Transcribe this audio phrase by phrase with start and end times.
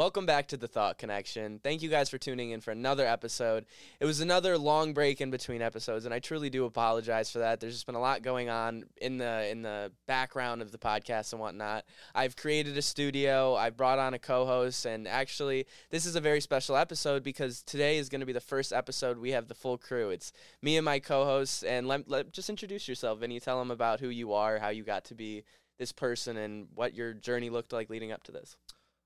[0.00, 1.60] Welcome back to the Thought Connection.
[1.62, 3.66] Thank you guys for tuning in for another episode.
[4.00, 7.60] It was another long break in between episodes, and I truly do apologize for that.
[7.60, 11.34] There's just been a lot going on in the in the background of the podcast
[11.34, 11.84] and whatnot.
[12.14, 13.54] I've created a studio.
[13.54, 17.98] I've brought on a co-host, and actually, this is a very special episode because today
[17.98, 20.08] is going to be the first episode we have the full crew.
[20.08, 20.32] It's
[20.62, 24.00] me and my co-hosts, and let, let just introduce yourself, and you Tell them about
[24.00, 25.44] who you are, how you got to be
[25.78, 28.56] this person, and what your journey looked like leading up to this.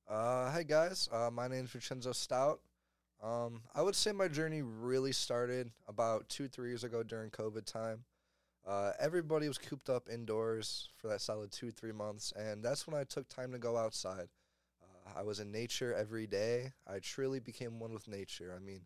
[0.07, 2.61] Uh, hi guys, uh, my name is Vincenzo Stout.
[3.23, 7.65] Um, I would say my journey really started about two, three years ago during COVID
[7.65, 8.05] time.
[8.67, 12.95] Uh, everybody was cooped up indoors for that solid two, three months, and that's when
[12.99, 14.29] I took time to go outside.
[14.83, 16.73] Uh, I was in nature every day.
[16.87, 18.55] I truly became one with nature.
[18.55, 18.83] I mean,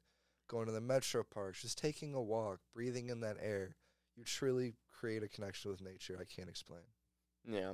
[0.46, 3.74] going to the metro parks, just taking a walk, breathing in that air.
[4.16, 6.16] You truly create a connection with nature.
[6.20, 6.82] I can't explain.
[7.44, 7.72] Yeah.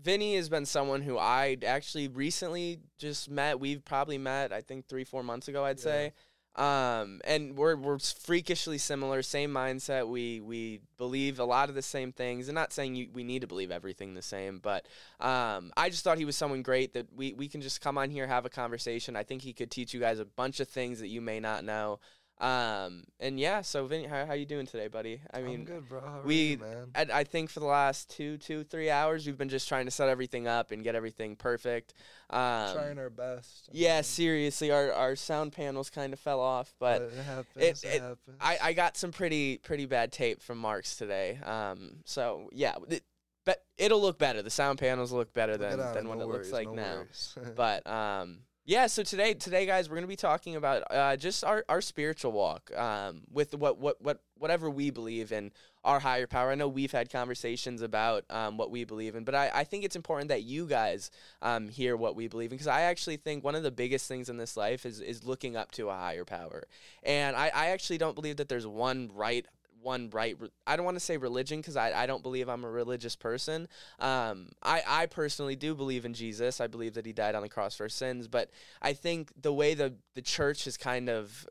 [0.00, 3.60] Vinny has been someone who I actually recently just met.
[3.60, 5.64] We've probably met, I think, three, four months ago.
[5.64, 5.82] I'd Yeah.
[5.82, 6.12] say,
[6.56, 10.06] um, and we're we're freakishly similar, same mindset.
[10.08, 12.48] We we believe a lot of the same things.
[12.48, 14.86] And not saying you, we need to believe everything the same, but
[15.20, 18.10] um, I just thought he was someone great that we we can just come on
[18.10, 19.16] here have a conversation.
[19.16, 21.64] I think he could teach you guys a bunch of things that you may not
[21.64, 21.98] know.
[22.38, 25.20] Um, and yeah, so Vinny, how how you doing today, buddy?
[25.32, 26.00] I mean, I'm good, bro.
[26.00, 26.90] How we- you, man?
[26.94, 29.90] I, I think for the last two, two, three hours, we've been just trying to
[29.90, 31.94] set everything up and get everything perfect.
[32.30, 33.68] Um, Trying our best.
[33.68, 37.46] I yeah, mean, seriously, our, our sound panels kind of fell off, but it happens.
[37.56, 38.36] it- It, it- happens.
[38.40, 41.38] I, I got some pretty pretty bad tape from Marc's today.
[41.44, 43.04] Um, so yeah, it,
[43.46, 44.42] but it'll look better.
[44.42, 47.04] The sound panels look better We'll than, than what it looks like no now.
[47.54, 51.44] but um yeah so today today guys we're going to be talking about uh just
[51.44, 55.50] our our spiritual walk um with what what what whatever we believe in
[55.84, 56.50] our higher power.
[56.50, 59.84] I know we've had conversations about um what we believe in but i i think
[59.84, 61.10] it's important that you guys
[61.42, 64.28] um hear what we believe in because i actually think one of the biggest things
[64.28, 66.64] in this life is is looking up to a higher power.
[67.02, 69.46] And i i actually don't believe that there's one right
[69.84, 72.64] one right re- i don't want to say religion because I, I don't believe i'm
[72.64, 73.68] a religious person.
[73.98, 76.60] Um, I, I personally do believe in jesus.
[76.60, 78.50] I believe that he died on the cross for sins but
[78.82, 81.46] i think the way the, the church has kind of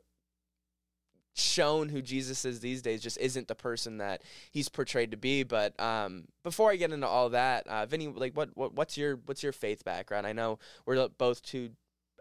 [1.36, 5.42] shown who jesus is these days just isn't the person that he's portrayed to be
[5.42, 9.16] but um, before i get into all that uh, vinny like what, what what's your
[9.26, 10.26] what's your faith background?
[10.26, 11.70] I know we're both two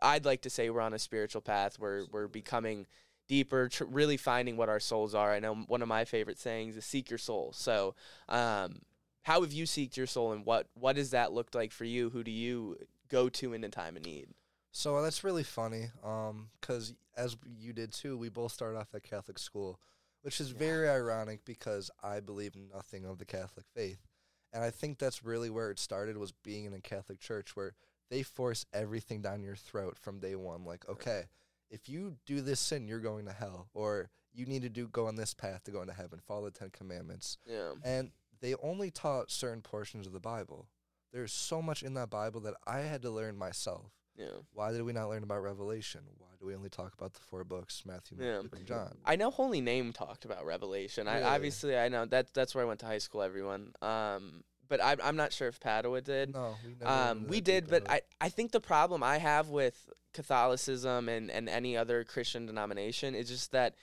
[0.02, 1.80] i'd like to say we're on a spiritual path.
[1.80, 2.86] Where we're becoming
[3.28, 5.32] deeper, tr- really finding what our souls are.
[5.34, 7.96] I know one of my favorite sayings is "seek your soul." So,
[8.30, 8.82] um,
[9.24, 12.10] how have you seeked your soul, and what what does that look like for you?
[12.10, 12.78] Who do you
[13.10, 14.30] go to in a time of need?
[14.72, 19.04] So that's really funny, um, because as you did too, we both started off at
[19.04, 19.80] Catholic school,
[20.24, 20.58] which is Yeah.
[20.58, 24.08] very ironic because I believe nothing of the Catholic faith,
[24.52, 27.76] and I think that's really where it started was being in a Catholic church where
[28.10, 30.66] they force everything down your throat from day one.
[30.66, 31.26] Like, okay,
[31.70, 35.08] if you do this sin, you're going to hell, or you need to do go
[35.08, 36.20] on this path to go into heaven.
[36.28, 40.68] Follow the Ten Commandments, Yeah, and they only taught certain portions of the Bible.
[41.12, 43.92] There's so much in that Bible that I had to learn myself.
[44.16, 44.28] yeah.
[44.54, 46.02] Why did we not learn about Revelation?
[46.18, 48.58] Why do we only talk about the four books, Matthew, Mark, Yeah.
[48.58, 48.98] And John?
[49.06, 51.08] I know Holy Name talked about Revelation.
[51.08, 51.24] I Really?
[51.26, 53.22] obviously I know that that's where I went to high school.
[53.22, 56.34] Everyone, um, but I, I'm not sure if Padua did.
[56.34, 58.02] No, we Um, we did, but I.
[58.20, 63.30] I think the problem I have with Catholicism and, and any other Christian denomination is
[63.30, 63.76] just that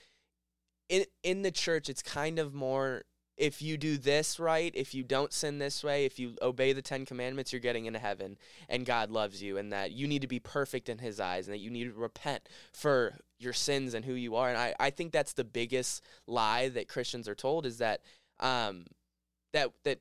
[0.89, 3.05] in in the church it's kind of more
[3.37, 6.83] if you do this right, if you don't sin this way, if you obey the
[6.83, 8.37] Ten Commandments, you're getting into heaven
[8.69, 11.55] and God loves you and that you need to be perfect in his eyes and
[11.55, 14.49] that you need to repent for your sins and who you are.
[14.49, 18.01] And I, I think that's the biggest lie that Christians are told is that
[18.41, 18.87] um
[19.53, 20.01] that that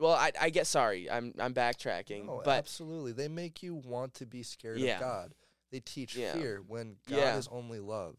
[0.00, 2.26] well I I get sorry, I'm I'm backtracking.
[2.26, 4.94] No, but absolutely, they make you want to be scared Yeah.
[4.96, 5.34] of God.
[5.70, 6.32] They teach Yeah.
[6.32, 7.36] fear when God Yeah.
[7.38, 8.16] is only love,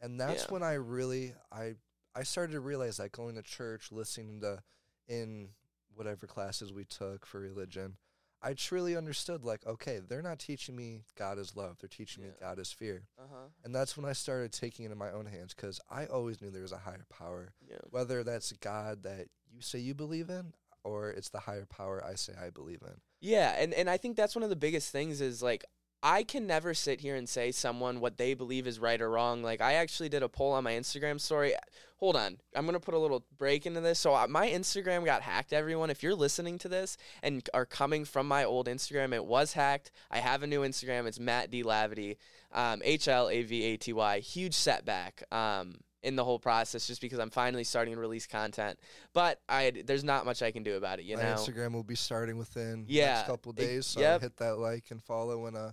[0.00, 1.76] and that's when I really I
[2.14, 4.62] I started to realize that going to church, listening to
[5.08, 5.50] in
[5.94, 7.96] whatever classes we took for religion,
[8.42, 12.30] I truly understood like okay, they're not teaching me God is love, they're teaching me
[12.40, 13.06] God is fear.
[13.18, 13.48] uh-huh.
[13.64, 16.50] And that's when I started taking it in my own hands because I always knew
[16.50, 17.52] there was a higher power.
[17.68, 17.76] Yeah.
[17.90, 20.52] Whether that's God that you say you believe in
[20.84, 23.00] or it's the higher power I say I believe in.
[23.20, 25.64] Yeah, and, and I think that's one of the biggest things is like
[26.02, 29.42] I can never sit here and say someone what they believe is right or wrong.
[29.42, 31.54] Like I actually did a poll on my Instagram story.
[31.98, 33.98] Hold on, I'm gonna put a little break into this.
[33.98, 35.52] So uh, my Instagram got hacked.
[35.52, 39.52] Everyone, if you're listening to this and are coming from my old Instagram, it was
[39.52, 39.90] hacked.
[40.10, 41.06] I have a new Instagram.
[41.06, 42.16] It's Matt D Lavity,
[42.52, 44.20] um, H L A V A T Y.
[44.20, 45.22] Huge setback.
[45.30, 48.78] Um, in the whole process, just because I'm finally starting to release content,
[49.12, 51.04] but I there's not much I can do about it.
[51.04, 54.22] You my know, Instagram will be starting within Yeah, next couple it- days, so yep.
[54.22, 55.70] hit that like and follow and uh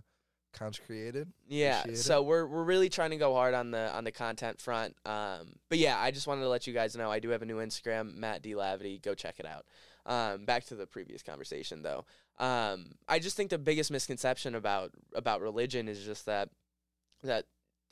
[0.85, 1.31] created.
[1.47, 4.59] Yeah, Appreciate so we're we're really trying to go hard on the on the content
[4.59, 4.95] front.
[5.05, 7.45] Um, but yeah, I just wanted to let you guys know I do have a
[7.45, 9.01] new Instagram, Matt D Lavity.
[9.01, 9.65] Go check it out.
[10.05, 12.05] Um, back to the previous conversation though.
[12.39, 16.49] Um, I just think the biggest misconception about about religion is just that
[17.23, 17.45] that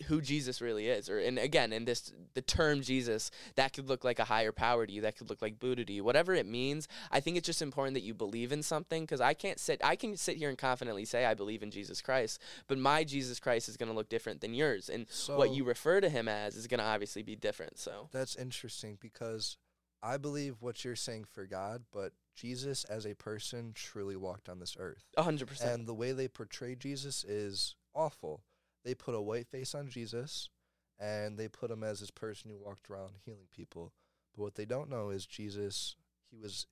[0.08, 4.04] who Jesus really is, or and again, in this the term Jesus, that could look
[4.04, 6.46] like a higher power to you, that could look like Buddha to you, whatever it
[6.46, 6.88] means.
[7.12, 9.96] I think it's just important that you believe in something because I can't sit, I
[9.96, 13.70] can sit here and confidently say I believe in Jesus Christ, but my Jesus Christ
[13.70, 16.56] is going to look different than yours, and So what you refer to him as
[16.56, 17.80] is going to obviously be different.
[17.80, 19.58] So That's interesting because
[20.04, 24.60] I believe what you're saying for God, but Jesus as a person truly walked on
[24.60, 25.04] this earth.
[25.18, 25.72] hundred percent.
[25.72, 28.44] And the way they portray Jesus is awful.
[28.86, 30.50] They put a white face on Jesus
[31.00, 33.92] and they put him as this person who walked around healing people.
[34.36, 35.96] But what they don't know is Jesus,
[36.32, 36.68] he was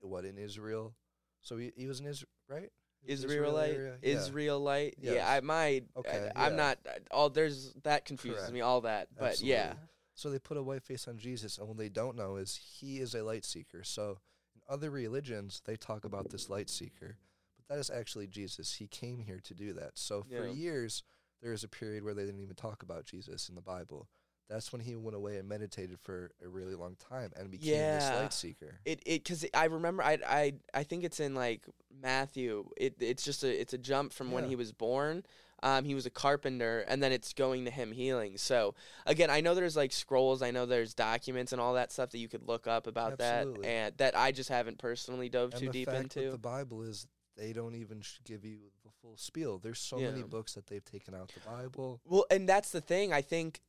[0.00, 0.94] what in Israel?
[1.42, 2.70] So he, he was in Israel, right?
[3.04, 3.94] Israelite, area?
[4.02, 4.12] Yeah.
[4.16, 4.94] Israelite.
[5.00, 6.56] Yeah, I my Okay, I, am yeah.
[6.56, 6.78] not
[7.10, 7.30] all.
[7.30, 8.54] There's that confuses Correct.
[8.54, 8.60] me.
[8.60, 9.74] All that, but yeah,
[10.14, 12.98] So they put a white face on Jesus, and what they don't know is he
[12.98, 13.84] is a light seeker.
[13.84, 14.18] So
[14.54, 17.16] in other religions, they talk about this light seeker,
[17.56, 18.74] but that is actually Jesus.
[18.74, 19.92] He came here to do that.
[19.94, 20.52] So for Yeah.
[20.52, 21.02] years,
[21.42, 24.08] there was a period where they didn't even talk about Jesus in the Bible.
[24.48, 28.08] That's when he went away and meditated for a really long time and became this
[28.10, 28.78] light seeker.
[28.84, 31.66] it it because I remember I I I think it's in like
[32.00, 32.68] Matthew.
[32.76, 35.24] It it's just a it's a jump from when he was born.
[35.62, 38.36] Um, he was a carpenter, and then it's going to him healing.
[38.36, 38.74] So
[39.06, 42.18] again, I know there's like scrolls, I know there's documents and all that stuff that
[42.18, 43.62] you could look up about Absolutely.
[43.62, 46.30] that, and that I just haven't personally dove And too deep into.
[46.30, 47.06] the Bible is
[47.36, 49.58] they don't even sh- give you the full spiel.
[49.58, 52.00] There's so many books that they've taken out the Bible.
[52.04, 53.12] Well, and that's the thing.
[53.12, 53.60] I think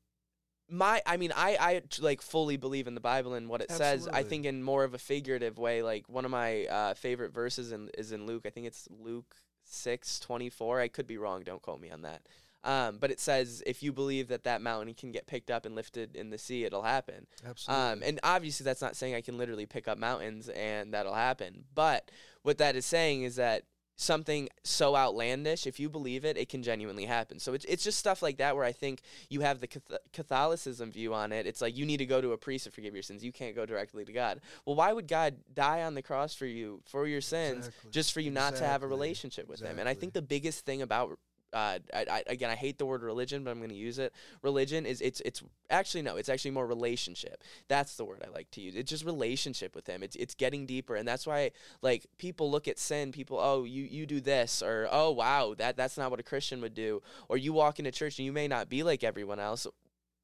[0.70, 4.08] my, I mean, I I like fully believe in the Bible and what it says.
[4.08, 5.82] I think in more of a figurative way.
[5.82, 8.44] Like one of my uh, favorite verses in, is in Luke.
[8.46, 10.80] I think it's Luke six twenty four.
[10.80, 11.44] I could be wrong.
[11.44, 12.22] Don't quote me on that.
[12.68, 15.74] Um, but it says, if you believe that that mountain can get picked up and
[15.74, 17.26] lifted in the sea, it'll happen.
[17.48, 17.84] Absolutely.
[17.84, 21.64] Um, and obviously, that's not saying I can literally pick up mountains and that'll happen.
[21.74, 22.12] But
[22.44, 23.64] what that is saying is that
[23.96, 27.40] something so outlandish, if you believe it, it can genuinely happen.
[27.40, 29.70] So it's it's just stuff like that where I think you have the
[30.14, 31.48] Catholicism view on it.
[31.48, 33.24] It's like you need to go to a priest to forgive your sins.
[33.24, 34.42] You can't go directly to God.
[34.66, 37.92] Well, why would God die on the cross for you for your sins Exactly.
[37.92, 39.80] just for you not to have a relationship with Him?
[39.80, 41.18] And I think the biggest thing about
[41.58, 44.14] uh, I, I, again, I hate the word religion, but I'm going to use it.
[44.44, 47.44] Religion is it's it's actually no, it's actually more relationship.
[47.68, 48.76] That's the word I like to use.
[48.76, 50.04] It's just relationship with him.
[50.04, 51.52] It's it's getting deeper, and that's why
[51.82, 53.12] like people look at sin.
[53.12, 56.62] People, oh, you you do this, or oh wow, that that's not what a Christian
[56.62, 59.66] would do, or you walk into church and you may not be like everyone else.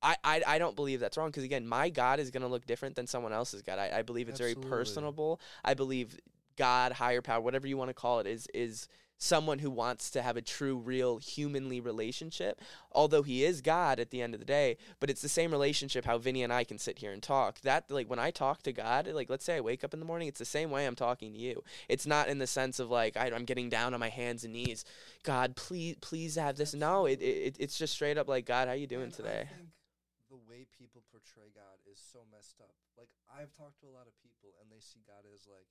[0.03, 2.65] I, I, I don't believe that's wrong because again my God is going to look
[2.65, 3.79] different than someone else's God.
[3.79, 5.39] I, I believe it's very personable.
[5.63, 6.19] I believe
[6.57, 8.87] God, higher power, whatever you want to call it, is is
[9.23, 12.59] someone who wants to have a true, real, humanly relationship.
[12.91, 16.05] Although he is God at the end of the day, but it's the same relationship
[16.05, 17.61] how Vinny and I can sit here and talk.
[17.61, 20.05] That like when I talk to God, like let's say I wake up in the
[20.05, 21.63] morning, it's the same way I'm talking to you.
[21.87, 24.53] It's not in the sense of like I, I'm getting down on my hands and
[24.53, 24.83] knees.
[25.23, 26.73] God, please, please have this.
[26.73, 29.47] No, it, it it's just straight up like God, how you doing And today?
[29.49, 29.69] I think
[30.29, 32.75] the way people portray God is so messed up.
[32.97, 35.69] Like I've talked to a lot of people, and they see God as like,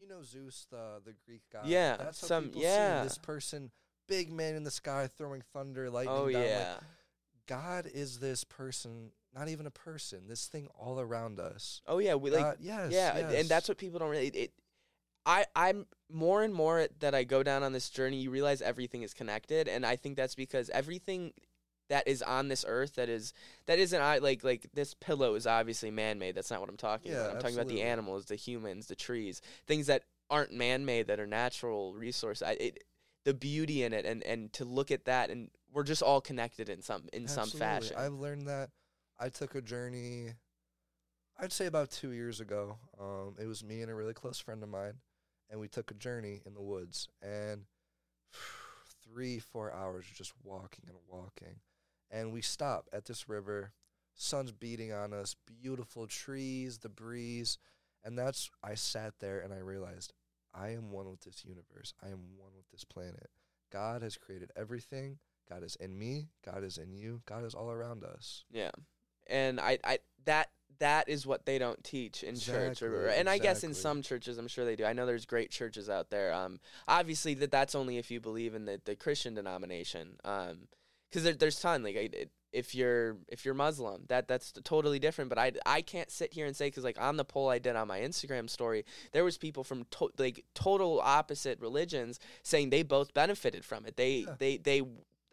[0.00, 1.66] you know, Zeus, the the Greek god.
[1.66, 3.04] Yeah, that's how some- people see yeah.
[3.04, 3.70] this person,
[4.08, 6.16] big man in the sky, throwing thunder, lightning.
[6.16, 6.40] Oh down.
[6.40, 6.74] Like, yeah.
[7.46, 10.28] God is this person, not even a person.
[10.28, 11.82] This thing all around us.
[11.86, 12.14] Oh yeah.
[12.14, 13.34] We like God, yes, yeah, yes.
[13.34, 14.28] and that's what people don't really.
[14.28, 14.52] It,
[15.26, 18.18] I I'm more and more that I go down on this journey.
[18.18, 21.32] You realize everything is connected, and I think that's because everything
[21.90, 23.34] that is on this earth that is
[23.66, 26.34] that isn't I like like this pillow is obviously man made.
[26.34, 27.36] That's not what I'm talking Yeah, about.
[27.36, 31.20] I'm talking about the animals, the humans, the trees, things that aren't man made that
[31.20, 32.42] are natural resource.
[32.42, 32.84] I, it,
[33.24, 36.68] the beauty in it, and and to look at that, and we're just all connected
[36.68, 37.96] in some in some fashion.
[37.98, 38.70] I've learned that.
[39.18, 40.34] I took a journey.
[41.38, 42.78] I'd say about two years ago.
[42.98, 44.94] Um, it was me and a really close friend of mine,
[45.50, 47.64] and we took a journey in the woods, and
[49.04, 51.56] three, four hours just walking and walking,
[52.10, 53.72] and we stop at this river.
[54.14, 57.58] Sun's beating on us, beautiful trees, the breeze,
[58.04, 58.50] and that's.
[58.62, 60.12] I sat there and I realized
[60.54, 61.94] I am one with this universe.
[62.02, 63.30] I am one with this planet.
[63.72, 65.18] God has created everything.
[65.48, 66.28] God is in me.
[66.44, 67.22] God is in you.
[67.26, 68.44] God is all around us.
[68.50, 68.70] Yeah,
[69.26, 73.28] and I, I that that is what they don't teach in church, or, Exactly, and
[73.28, 74.84] I guess in some churches, I'm sure they do.
[74.84, 76.32] I know there's great churches out there.
[76.32, 80.16] Um, obviously that that's only if you believe in the the Christian denomination.
[80.24, 80.68] Um,
[81.10, 85.28] because there, there's ton like it, if you're if you're Muslim, that that's totally different.
[85.28, 87.76] But I I can't sit here and say because like on the poll I did
[87.76, 92.82] on my Instagram story, there was people from to- like total opposite religions saying they
[92.82, 93.96] both benefited from it.
[93.96, 94.34] They Yeah.
[94.38, 94.82] they they.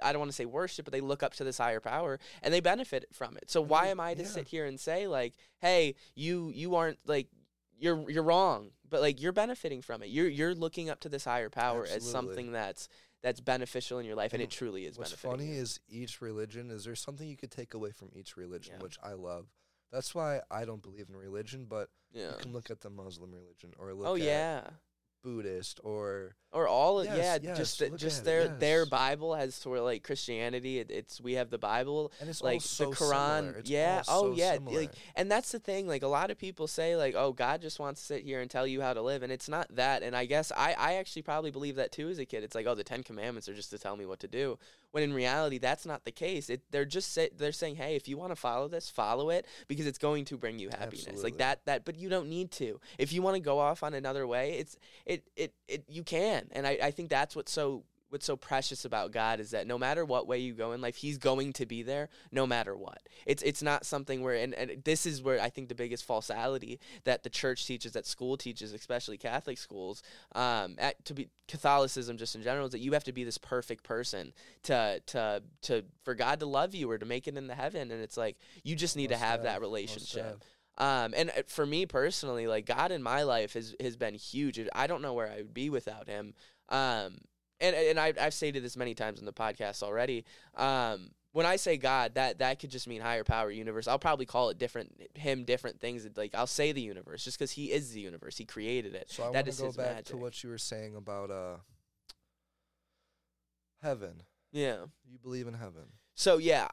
[0.04, 2.54] I don't want to say worship, but they look up to this higher power and
[2.54, 3.50] they benefit from it.
[3.50, 4.28] So why am I to yeah.
[4.28, 7.30] sit here and say like, "Hey, you you aren't like
[7.80, 10.10] you're you're wrong," but like you're benefiting from it.
[10.10, 12.88] You're you're looking up to this higher power as something that's
[13.24, 14.98] that's beneficial in your life, and, And it truly is.
[14.98, 15.62] What's funny you.
[15.62, 18.84] is each religion is there something you could take away from each religion, Yeah.
[18.84, 19.48] which I love.
[19.92, 22.32] That's why I don't believe in religion, but yeah.
[22.32, 24.62] you can look at the Muslim religion or look Oh at yeah.
[25.24, 28.86] Buddhist or Or all of Yes, yeah, yes, just the, just at it, their their.
[28.86, 30.80] Bible has sort of like Christianity.
[30.80, 33.62] It, it's we have the Bible, and it's like so the Quran.
[33.66, 34.02] Yeah.
[34.08, 34.54] oh so yeah.
[34.54, 34.80] similar.
[34.80, 35.88] Like, and that's the thing.
[35.88, 38.50] Like a lot of people say, like, oh, God just wants to sit here and
[38.50, 40.04] tell you how to live, and it's not that.
[40.04, 42.44] And I guess I I actually probably believe that too as a kid.
[42.44, 44.58] It's like, oh, the Ten Commandments are just to tell me what to do.
[44.92, 46.50] When in reality, that's not the case.
[46.50, 49.46] It they're just say, they're saying, hey, if you want to follow this, follow it
[49.68, 51.08] because it's going to bring you happiness.
[51.08, 51.24] Absolutely.
[51.24, 51.86] Like that that.
[51.86, 52.80] But you don't need to.
[52.98, 56.48] If you want to go off on another way, it's it it it you can.
[56.52, 59.78] And I I think that's what's so what's so precious about God is that no
[59.78, 63.02] matter what way you go in life, He's going to be there no matter what.
[63.26, 66.80] It's it's not something where and, and this is where I think the biggest falsality
[67.06, 70.04] that the church teaches, that school teaches, especially Catholic schools,
[70.36, 73.38] um, at, to be Catholicism just in general is that you have to be this
[73.38, 74.34] perfect person
[74.64, 78.02] to to to for God to love you or to make it into heaven, and
[78.02, 80.44] it's like you just need to Must have that relationship.
[80.78, 84.60] Um, and uh, for me personally, like God in my life has has been huge.
[84.74, 86.34] I don't know where I would be without Him.
[86.70, 87.18] Um,
[87.60, 90.26] and and I, I've stated this many times in the podcast already.
[90.56, 93.88] Um, when I say God, that that could just mean higher power, universe.
[93.88, 96.08] I'll probably call it different Him different things.
[96.16, 98.38] Like I'll say the universe just because He is the universe.
[98.38, 99.10] He created it.
[99.10, 100.06] So I That want to go back magic.
[100.08, 101.58] to what you were saying about uh
[103.82, 104.24] heaven.
[104.52, 104.86] Yeah.
[105.10, 105.84] You believe in heaven.
[106.16, 106.68] So yeah,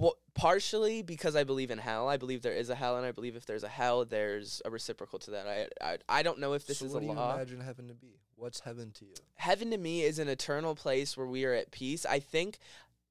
[0.00, 2.08] wh- partially because I believe in hell.
[2.08, 4.70] I believe there is a hell, and I believe if there's a hell, there's a
[4.70, 5.46] reciprocal to that.
[5.46, 7.88] I I, I don't know if this so is what a do you imagine heaven
[7.88, 8.18] to be?
[8.36, 9.14] What's heaven to you?
[9.36, 12.04] heaven to me is an eternal place where we are at peace.
[12.04, 12.58] I think,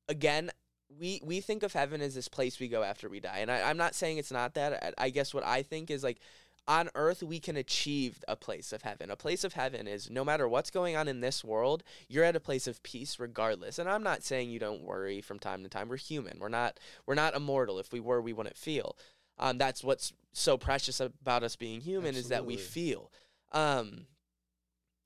[0.09, 0.51] again,
[0.99, 3.69] we we think of heaven as this place we go after we die, and I,
[3.69, 4.95] I'm not saying it's not that.
[4.97, 6.19] I, I guess what I think is like.
[6.65, 9.11] On earth, we can achieve a place of heaven.
[9.11, 12.37] A place of heaven is no matter what's going on in this world, you're at
[12.37, 13.79] a place of peace regardless.
[13.79, 15.89] And I'm not saying you don't worry from time to time.
[15.89, 16.39] We're human.
[16.39, 16.79] We're not.
[17.05, 17.79] We're not immortal.
[17.79, 18.95] If we were, we wouldn't feel.
[19.37, 23.11] Um, that's what's so precious about us being human is that we feel.
[23.51, 24.05] Um,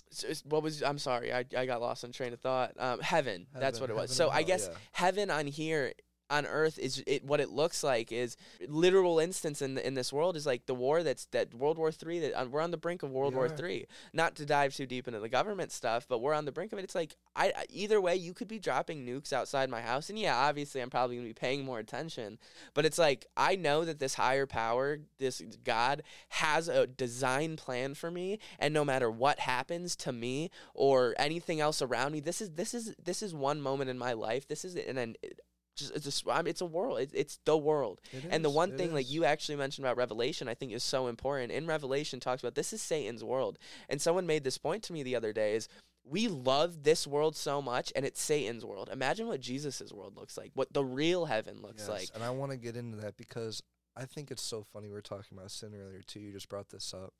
[0.10, 2.74] so what was I'm sorry, I, I got lost on train of thought.
[2.78, 4.16] Um, heaven, that's what it was.
[4.16, 4.78] So I guess yeah.
[4.92, 5.94] heaven on here
[6.30, 10.36] on earth is it what it looks like is literal instance in in this world
[10.36, 13.04] is like the war that's that World War Three that uh, we're on the brink
[13.04, 13.50] of World We War.
[13.50, 13.86] Three.
[14.14, 16.80] Not to dive too deep into the government stuff, but we're on the brink of
[16.80, 16.84] it.
[16.84, 20.36] It's like I either way you could be dropping nukes outside my house, and yeah,
[20.36, 22.38] obviously I'm probably gonna be paying more attention.
[22.74, 27.94] But it's like I know that this higher power, this God, has a design plan
[27.94, 32.42] for me, and no matter what happens to me or anything else around me, this
[32.42, 34.48] is this is this is one moment in my life.
[34.48, 35.40] This is and then it,
[35.78, 37.00] just it's a s- I mean, it's a world.
[37.00, 38.02] It, it's the world.
[38.12, 41.08] It And the one thing, like you actually mentioned about Revelation, I think is so
[41.08, 41.52] important.
[41.52, 43.58] In Revelation, talks about this is Satan's world,
[43.90, 45.68] and someone made this point to me the other day: is
[46.04, 48.90] we love this world so much, and it's Satan's world.
[48.92, 52.10] Imagine what Jesus's world looks like, what the real heaven looks Yes, like.
[52.16, 53.62] And I want to get into that because
[53.96, 54.88] I think it's so funny.
[54.88, 56.20] We were talking about sin earlier too.
[56.20, 57.14] You just brought this up.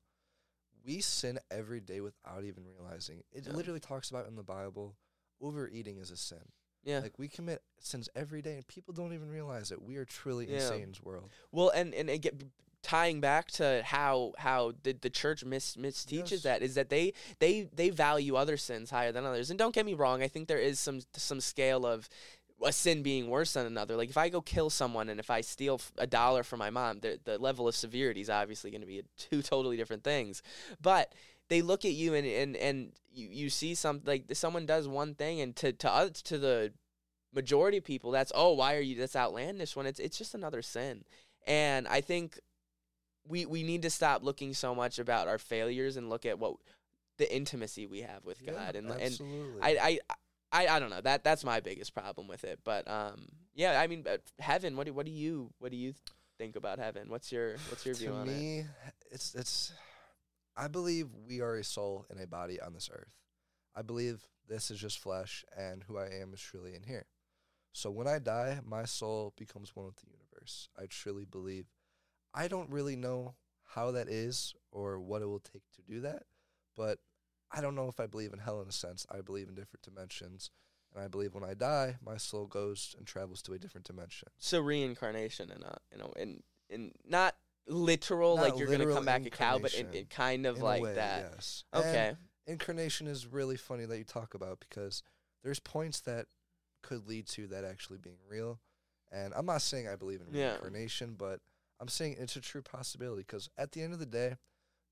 [0.86, 3.22] We sin every day without even realizing.
[3.32, 3.52] It Yeah.
[3.52, 4.96] literally talks about in the Bible,
[5.40, 6.52] overeating is a sin.
[6.88, 7.00] Yeah.
[7.00, 9.82] Like we commit sins every day, and people don't even realize it.
[9.82, 10.68] We are truly in Yeah.
[10.68, 11.28] Satan's world.
[11.52, 12.42] Well, and and it get
[12.82, 16.42] tying back to how how the, the church mis misteaches Yes.
[16.44, 19.50] that is that they they they value other sins higher than others.
[19.50, 22.08] And don't get me wrong, I think there is some some scale of
[22.64, 23.94] a sin being worse than another.
[23.96, 27.00] Like if I go kill someone and if I steal a dollar from my mom,
[27.00, 30.42] the the level of severity is obviously going to be two totally different things.
[30.80, 31.12] But
[31.48, 35.14] they look at you and and and you, you see some like someone does one
[35.14, 36.72] thing and to to oth- to the
[37.32, 40.62] majority of people that's oh why are you that's outlandish when it's it's just another
[40.62, 41.04] sin
[41.46, 42.38] and i think
[43.26, 46.54] we we need to stop looking so much about our failures and look at what
[47.18, 49.62] the intimacy we have with Yeah, god and and absolutely.
[49.62, 49.98] I, I
[50.50, 53.86] I I don't know that that's my biggest problem with it but um yeah i
[53.86, 55.92] mean but heaven what do what do you what do you
[56.38, 58.64] think about heaven what's your what's your view to on it me,
[59.10, 59.72] it's it's.
[60.58, 63.14] I believe we are a soul in a body on this earth.
[63.76, 67.06] I believe this is just flesh, and who I am is truly in here.
[67.72, 70.68] So when I die, my soul becomes one with the universe.
[70.76, 71.66] I truly believe.
[72.34, 76.24] I don't really know how that is or what it will take to do that,
[76.76, 76.98] but
[77.52, 79.06] I don't know if I believe in hell in a sense.
[79.10, 80.50] I believe in different dimensions,
[80.92, 84.28] and I believe when I die, my soul goes and travels to a different dimension.
[84.38, 87.36] So reincarnation in a in a in, in not
[87.68, 90.82] literal Not like you're gonna come back a cow, but it, in kind of like
[90.82, 91.30] way, that.
[91.34, 91.64] Yes.
[91.72, 92.16] And Okay.
[92.46, 95.02] incarnation is really funny that you talk about because
[95.42, 96.26] there's points that
[96.82, 98.60] could lead to that actually being real.
[99.10, 100.50] And I'm not saying I believe in Yeah.
[100.52, 101.40] reincarnation, but
[101.80, 104.36] I'm saying it's a true possibility because at the end of the day,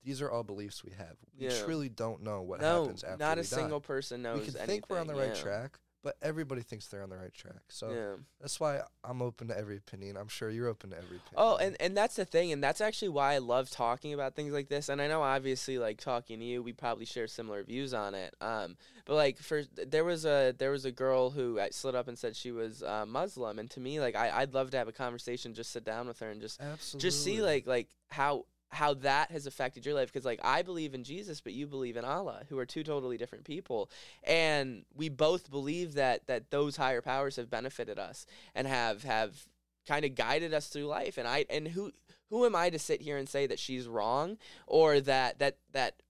[0.02, 1.16] these are all beliefs we have.
[1.36, 1.64] We Yeah.
[1.64, 3.46] truly don't know what no, happens after not a die.
[3.46, 4.46] single person knows.
[4.46, 5.42] we can think we're on the anything, right yeah.
[5.42, 7.62] track, but everybody thinks they're on the right track.
[7.68, 8.16] So Yeah.
[8.40, 10.16] that's why I'm open to every opinion.
[10.16, 11.34] I'm sure you're open to every opinion.
[11.36, 14.52] Oh, and, and that's the thing, and that's actually why I love talking about things
[14.52, 14.88] like this.
[14.88, 18.34] And I know, obviously, like talking to you, we probably share similar views on it.
[18.40, 22.08] Um, but like, for there was a there was a girl who uh, slid up
[22.08, 24.88] and said she was uh, Muslim, and to me, like, I I'd love to have
[24.88, 27.08] a conversation, just sit down with her and just absolutely.
[27.08, 30.94] just see like like how how that has affected your life because like I believe
[30.94, 33.90] in Jesus but you believe in Allah who are two totally different people
[34.24, 39.46] and we both believe that that those higher powers have benefited us and have have
[39.86, 41.92] kind of guided us through life and I and who
[42.28, 46.02] who am I to sit here and say that she's wrong or that that that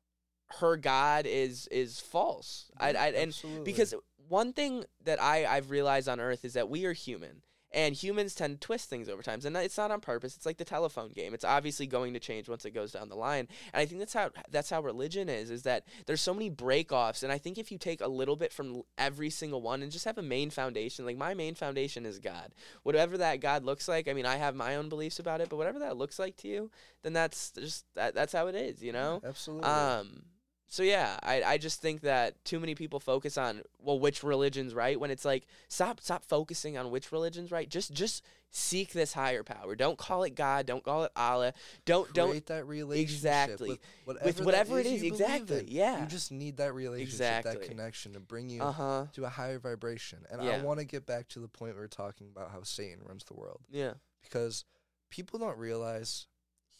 [0.60, 3.64] her God is is false I, I and Absolutely.
[3.64, 3.94] because
[4.28, 7.42] one thing that I, I've realized on Earth is that we are human.
[7.76, 9.38] And humans tend to twist things over time.
[9.44, 10.34] And it's not on purpose.
[10.34, 11.34] It's like the telephone game.
[11.34, 13.48] It's obviously going to change once it goes down the line.
[13.74, 17.22] And I think that's how that's how religion is, is that there's so many break-offs.
[17.22, 20.06] And I think if you take a little bit from every single one and just
[20.06, 22.54] have a main foundation, like my main foundation is God.
[22.82, 25.56] Whatever that God looks like, I mean, I have my own beliefs about it, but
[25.56, 26.70] whatever that looks like to you,
[27.02, 29.20] then that's just that, that's how it is, you know?
[29.22, 29.68] absolutely.
[29.68, 30.22] Um.
[30.68, 34.74] So yeah, I I just think that too many people focus on well which religion's
[34.74, 37.68] right when it's like stop stop focusing on which religion's right.
[37.68, 39.76] Just just seek this higher power.
[39.76, 40.66] Don't call it God.
[40.66, 41.52] Don't call it Allah.
[41.84, 43.68] Don't don't create that relationship Exactly.
[43.70, 45.02] with whatever, with whatever it is is.
[45.04, 45.60] you Exactly.
[45.60, 45.66] in.
[45.68, 46.00] Yeah.
[46.00, 49.06] You just need that relationship, that connection to bring you Uh huh.
[49.12, 50.26] to a higher vibration.
[50.30, 53.00] And I want to get back to the point we were talking about how Satan
[53.04, 53.94] runs the world Yeah.
[54.22, 54.64] because
[55.10, 56.26] people don't realize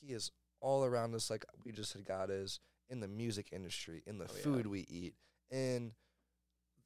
[0.00, 4.02] he is all around us, like we just said, God is in the music industry,
[4.06, 4.42] in the Oh, yeah.
[4.42, 5.14] food we eat,
[5.50, 5.92] in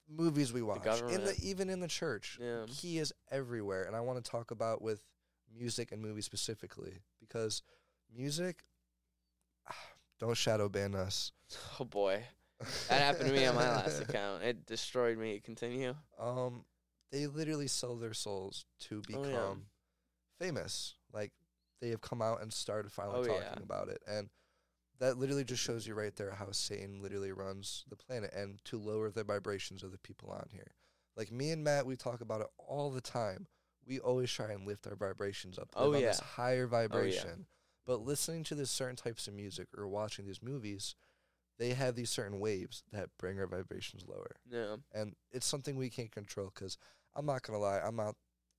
[0.09, 2.39] movies we watch, in the even in the church.
[2.41, 2.67] Yeah.
[2.67, 5.03] He is everywhere, and I want to talk about with
[5.53, 7.63] music and movies specifically because
[8.15, 8.65] music.
[10.21, 11.33] Don't shadow ban us.
[11.81, 12.23] Oh boy,
[12.89, 14.43] that happened to me on my last account.
[14.43, 15.41] It destroyed me.
[15.41, 15.95] Continue.
[16.19, 16.65] Um,
[17.11, 20.47] they literally sell their souls to Oh, become yeah.
[20.47, 20.95] famous.
[21.13, 21.33] Like
[21.81, 23.63] they have come out and started finally Oh, talking yeah.
[23.63, 24.29] about it, and
[25.01, 28.79] that literally just shows you right there how Satan literally runs the planet, and to
[28.79, 30.75] lower the vibrations of the people on here.
[31.17, 33.47] Like me and Matt, we talk about it all the time.
[33.87, 35.71] We always try and lift our vibrations up.
[35.75, 36.29] Oh, live on this yeah.
[36.37, 37.47] higher oh, vibration.
[37.87, 40.95] But listening to this certain types of music or watching these movies,
[41.59, 44.77] they have these certain waves that bring our vibrations lower Yeah.
[44.95, 46.53] and it's something we can't control.
[46.55, 46.79] Because
[47.17, 48.15] I'm not gonna lie, I'm not.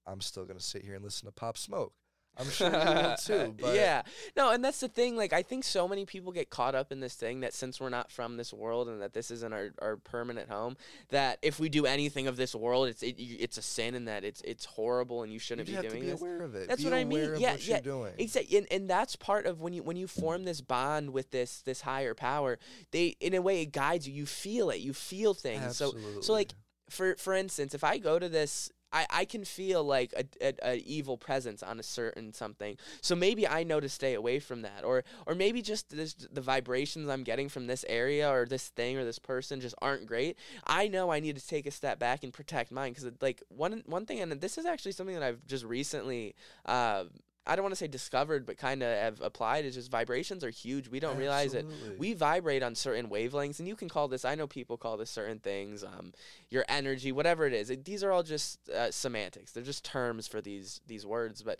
[0.07, 1.93] I'm still gonna sit here and listen to Pop Smoke.
[2.37, 3.55] I'm sure you will too.
[3.59, 4.03] But yeah.
[4.35, 5.15] No, and that's the thing.
[5.17, 7.89] Like, I think so many people get caught up in this thing that since we're
[7.89, 10.77] not from this world and that this isn't our, our permanent home,
[11.09, 14.23] that if we do anything of this world, it's it, it's a sin and that
[14.23, 16.21] it's it's horrible and you shouldn't you be doing to be this.
[16.21, 16.67] aware of it.
[16.69, 17.33] That's Be what I mean.
[17.33, 18.13] of Yeah, what yeah, you're doing.
[18.17, 21.61] Exactly, and, and that's part of when you when you form this bond with this
[21.61, 22.57] this higher power.
[22.91, 24.13] They in a way it guides you.
[24.13, 24.79] You feel it.
[24.79, 25.77] You feel things.
[25.77, 26.53] So so like
[26.89, 30.71] for for instance, if I go to this, I, I can feel like a, a,
[30.73, 32.77] a evil presence on a certain something.
[33.01, 36.41] So maybe I know to stay away from that, or or maybe just this, the
[36.41, 40.37] vibrations I'm getting from this area or this thing or this person just aren't great.
[40.65, 43.83] I know I need to take a step back and protect mine because like one
[43.85, 46.35] one thing, and this is actually something that I've just recently.
[46.65, 47.05] Uh,
[47.45, 49.65] I don't want to say discovered, but kind of have applied.
[49.65, 50.87] Is just vibrations are huge.
[50.87, 51.65] We don't realize it
[51.97, 55.09] we vibrate on certain wavelengths and you can call this i know people call this
[55.09, 56.13] certain things um,
[56.49, 60.27] your energy whatever it is it, these are all just uh, semantics they're just terms
[60.27, 61.59] for these these words but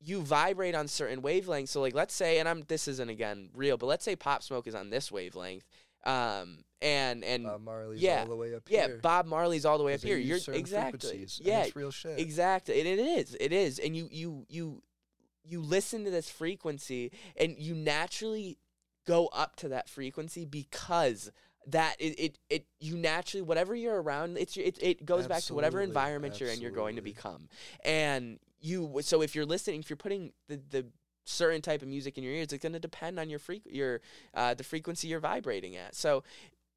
[0.00, 3.76] you vibrate on certain wavelengths so like let's say and i'm this isn't again real
[3.76, 5.64] but let's say pop smoke is on this wavelength
[6.04, 8.80] um and and Bob Marley's yeah, all the way up here.
[8.80, 8.98] yeah here.
[9.00, 12.18] bob marley's all the way up here you're certain exactly yeah it's real shit.
[12.18, 12.80] Exactly.
[12.80, 13.36] And it is.
[13.38, 13.78] It is.
[13.78, 14.82] And you you you
[15.44, 18.58] you listen to this frequency and you naturally
[19.06, 21.30] go up to that frequency because
[21.66, 25.54] that it it, it you naturally whatever you're around it's it, it goes back to
[25.54, 27.48] whatever Absolutely, environment you're in you're going to become.
[27.84, 30.86] And you so if you're listening if you're putting the the
[31.24, 34.00] certain type of music in your ears it's going to depend on your freq your
[34.34, 35.94] uh, the frequency you're vibrating at.
[35.94, 36.24] So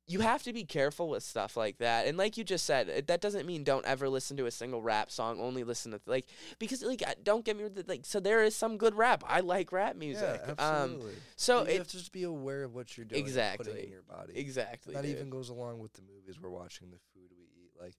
[0.07, 2.05] you have to be careful with stuff like that.
[2.05, 4.81] And like you just said, it- that doesn't mean don't ever listen to a single
[4.81, 5.39] rap song.
[5.39, 6.27] Only listen to like
[6.59, 9.23] because like don't get me like so there is some good rap.
[9.25, 10.41] I like rap music.
[10.45, 10.57] Yeah, um
[10.93, 11.13] absolutely.
[11.35, 13.85] so you it have to just be aware of what you're doing, Exactly.
[13.85, 14.33] in your body.
[14.35, 14.93] exactly.
[14.93, 15.15] that dude.
[15.15, 17.71] even goes along with the movies we're watching, the food we eat.
[17.81, 17.95] Like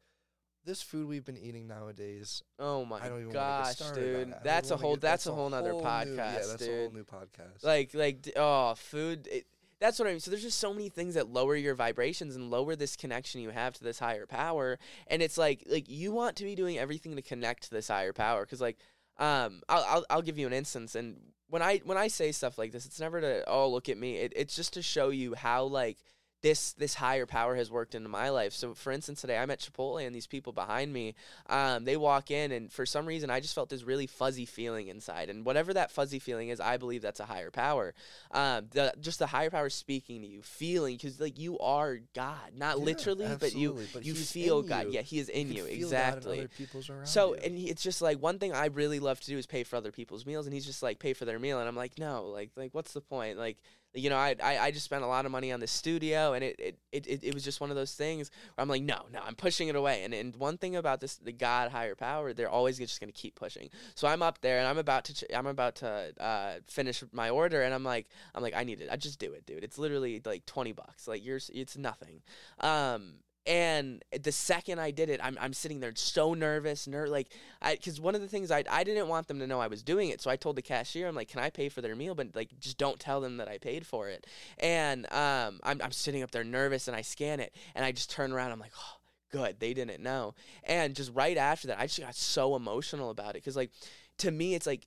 [0.64, 2.42] this food we've been eating nowadays.
[2.60, 4.30] Oh my I don't even wanna get gosh, dude.
[4.32, 4.44] that.
[4.44, 6.68] That's a whole get- that's, a whole nother whole podcast, new, yeah, that's dude.
[6.70, 7.62] a whole new podcast.
[7.64, 9.46] like like oh food it,
[9.80, 10.20] that's what i mean.
[10.20, 13.50] So there's just so many things that lower your vibrations and lower this connection you
[13.50, 14.78] have to this higher power.
[15.06, 18.12] And it's like like you want to be doing everything to connect to this higher
[18.12, 18.44] power.
[18.44, 18.78] Because like
[19.18, 20.94] um I'll, I'll i'll give you an instance.
[20.94, 21.16] And
[21.48, 24.16] when i when i say stuff like this it's never to oh look at me.
[24.16, 25.98] It, it's just to show you how like
[26.46, 28.52] this this higher power has worked into my life.
[28.52, 31.14] So, for instance, today I'm at Chipotle and these people behind me,
[31.48, 34.86] um, they walk in and for some reason I just felt this really fuzzy feeling
[34.86, 37.94] inside, and whatever that fuzzy feeling is, I believe that's a higher power.
[38.30, 42.52] Um, the just the higher power speaking to you, feeling because like you are God,
[42.56, 44.86] not Yeah, literally, but you but you feel God.
[44.86, 44.92] you.
[44.92, 46.38] Yeah, He is in you in exactly.
[46.38, 47.40] other people's around So you.
[47.44, 49.74] and he, it's just like one thing I really love to do is pay for
[49.74, 52.26] other people's meals, and he's just like pay for their meal, and I'm like no,
[52.26, 53.36] like like what's the point?
[53.36, 53.56] Like
[53.96, 56.44] you know, I, I I just spent a lot of money on the studio, and
[56.44, 59.20] it it, it, it was just one of those things where I'm like no no
[59.26, 62.48] I'm pushing it away, and and one thing about this the God higher power, they're
[62.48, 63.70] always just gonna keep pushing.
[63.94, 67.30] So I'm up there, and I'm about to ch- I'm about to uh, finish my
[67.30, 69.64] order, and I'm like I'm like I need it, I just do it, dude.
[69.64, 72.22] It's literally like twenty bucks, like you're it's nothing.
[72.60, 73.14] Um,
[73.46, 77.32] and the second I did it, I'm, I'm sitting there so nervous, ner- like,
[77.62, 79.82] I, cause one of the things I, I didn't want them to know I was
[79.82, 80.20] doing it.
[80.20, 82.14] So I told the cashier, I'm like, can I pay for their meal?
[82.14, 84.26] But like, just don't tell them that I paid for it.
[84.58, 88.10] And, um, I'm, I'm sitting up there nervous and I scan it and I just
[88.10, 88.52] turn around.
[88.52, 88.96] I'm like, oh,
[89.30, 89.60] good.
[89.60, 90.34] They didn't know.
[90.64, 93.44] And just right after that, I just got so emotional about it.
[93.44, 93.70] Cause like,
[94.18, 94.86] to me, it's like,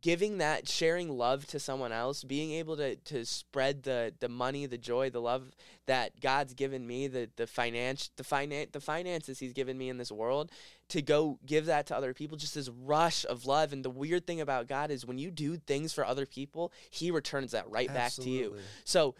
[0.00, 4.64] giving that sharing love to someone else being able to to spread the the money
[4.66, 5.50] the joy the love
[5.86, 9.98] that god's given me the the finance the finan- the finances he's given me in
[9.98, 10.50] this world
[10.88, 12.36] to go give that to other people.
[12.36, 13.72] Just this rush of love.
[13.72, 17.10] And the weird thing about god is when you do things for other people he
[17.10, 18.50] returns that right back to you.
[18.84, 19.14] So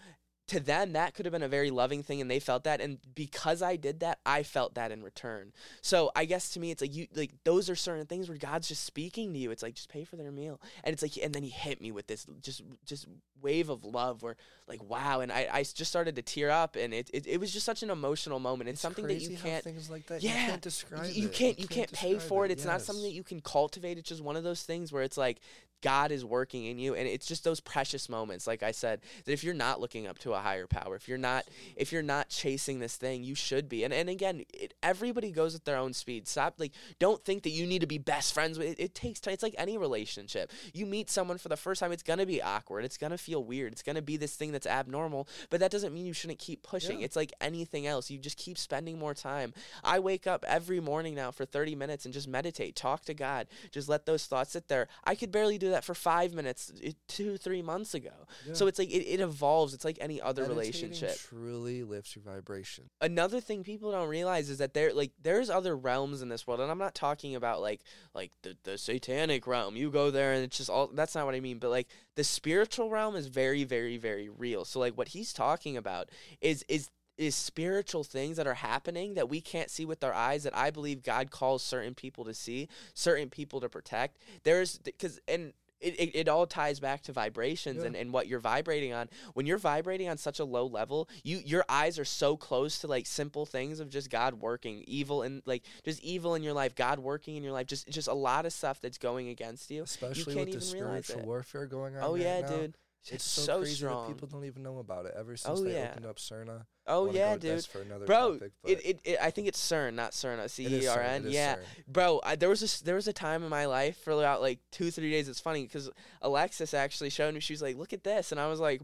[0.51, 2.99] to them that could have been a very loving thing and they felt that and
[3.15, 5.53] because I did that I felt that in return.
[5.81, 8.67] So I guess to me it's like you like those are certain things where God's
[8.67, 9.53] just speaking to you.
[9.53, 10.61] It's like just pay for their meal.
[10.83, 13.07] And it's like and then he hit me with this just just
[13.41, 14.37] wave of love where
[14.67, 17.53] like wow and I, I just started to tear up and it, it, it was
[17.53, 18.69] just such an emotional moment.
[18.69, 21.29] It's, It's something that you can't things like that yeah, you can't describe you, you
[21.29, 22.51] can't you can't pay for it.
[22.51, 23.99] It's not something that you can cultivate.
[23.99, 25.41] It's just one of those things where it's like
[25.83, 29.33] God is working in you and it's just those precious moments like I said that
[29.33, 31.45] if you're not looking up to a higher power, if you're not
[31.77, 33.85] if you're not chasing this thing, you should be.
[33.85, 36.29] And and again, it, everybody goes at their own speed.
[36.29, 39.21] Stop like don't think that you need to be best friends with it, it takes
[39.21, 39.35] time.
[39.35, 40.51] It's like any relationship.
[40.73, 42.85] You meet someone for the first time, it's going to be awkward.
[42.85, 43.73] It's going to feel weird.
[43.73, 46.63] It's going to be this thing that's abnormal, but that doesn't mean you shouldn't keep
[46.63, 47.01] pushing.
[47.01, 47.07] Yeah.
[47.07, 48.11] It's like anything else.
[48.11, 49.53] You just keep spending more time.
[49.85, 53.47] I wake up every morning now for 30 minutes and just meditate, talk to God,
[53.71, 54.89] just let those thoughts sit there.
[55.05, 58.11] I could barely do that for five minutes eh, two, three months ago.
[58.53, 59.75] So it's like it, it evolves.
[59.75, 60.59] It's like any other Meditating
[60.91, 61.19] relationship.
[61.19, 62.91] truly lifts your vibration.
[63.01, 66.61] Another thing people don't realize is that there like there's other realms in this world,
[66.61, 67.81] and I'm not talking about like
[68.15, 69.77] like the, the satanic realm.
[69.77, 72.25] You go there and it's just all that's not what I mean, but like the
[72.25, 74.65] spiritual realm is very, very, very real.
[74.65, 79.29] So like what he's talking about is is is spiritual things that are happening that
[79.29, 82.67] we can't see with our eyes that I believe God calls certain people to see,
[82.95, 84.17] certain people to protect.
[84.43, 87.89] There's because and it, it, it all ties back to vibrations Yeah.
[87.89, 89.09] and, and what you're vibrating on.
[89.35, 92.87] When you're vibrating on such a low level, you your eyes are so close to
[92.87, 96.75] like simple things of just God working, evil and like just evil in your life,
[96.75, 99.83] God working in your life, just just a lot of stuff that's going against you.
[99.83, 102.03] Especially can't with the spiritual warfare going on.
[102.03, 102.49] Oh right yeah, now.
[102.49, 102.77] dude.
[103.09, 104.07] It's, so, so, crazy strong.
[104.09, 105.89] that people don't even know about it ever since Oh, they yeah.
[105.93, 106.67] opened up Cerna.
[106.87, 107.43] oh yeah, dude.
[107.59, 110.67] this for another Bro, topic, it, it, it I think it's CERN, not CERN, C
[110.67, 111.25] E R N.
[111.29, 111.61] Yeah, CERN.
[111.89, 112.21] bro.
[112.23, 114.91] I, there was a there was a time in my life for about like two
[114.91, 115.29] three days.
[115.29, 115.89] It's funny because
[116.21, 117.41] Alexis actually showed me.
[117.41, 118.83] She was like, "Look at this," and I was like.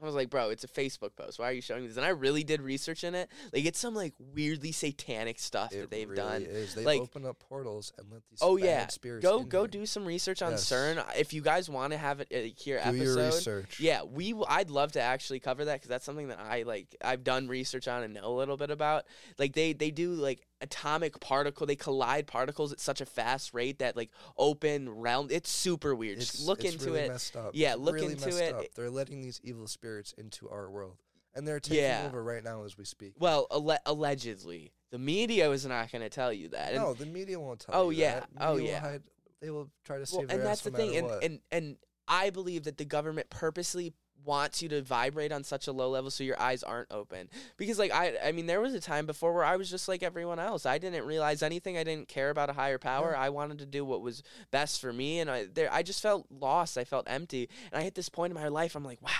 [0.00, 1.40] I was like, bro, it's a Facebook post.
[1.40, 1.96] Why are you showing this?
[1.96, 3.28] And I really did research in it.
[3.52, 6.42] Like, it's some like weirdly satanic stuff It that they've really done.
[6.42, 6.74] Is.
[6.76, 9.66] They've Like- opened up portals and let these Oh yeah, spirits go go here.
[9.68, 10.64] do some research on Yes.
[10.70, 11.04] CERN.
[11.18, 13.80] If you guys want to have it uh, here Do your episode, research.
[13.80, 14.30] yeah, we.
[14.30, 16.94] W- I'd love to actually cover that because that's something that I like.
[17.02, 19.04] I've done research on and know a little bit about.
[19.36, 21.66] Like they they do like atomic particle.
[21.66, 25.28] They collide particles at such a fast rate that like open realm.
[25.30, 26.18] It's super weird.
[26.18, 27.08] It's, Just look it's into really it.
[27.08, 27.50] Messed up.
[27.54, 28.54] Yeah, look really into it.
[28.54, 28.64] Up.
[28.74, 30.96] They're letting these evil spirits into our world,
[31.34, 32.04] and they're taking Yeah.
[32.06, 33.14] over right now as we speak.
[33.18, 36.72] Well, alle- allegedly, the media is not going to tell you that.
[36.72, 38.20] And- no, the media won't tell Oh, you yeah.
[38.20, 38.28] that.
[38.40, 38.80] Oh, yeah.
[38.80, 39.02] hide-
[39.40, 41.76] they will try to well, save and their that's the thing, and, and and
[42.08, 43.92] I believe that the government purposely
[44.24, 47.78] wants you to vibrate on such a low level so your eyes aren't open because
[47.78, 50.38] like i i mean there was a time before where i was just like everyone
[50.38, 53.20] else i didn't realize anything i didn't care about a higher power Yeah.
[53.20, 56.26] i wanted to do what was best for me and i there i just felt
[56.30, 59.10] lost i felt empty and i hit this point in my life i'm like wow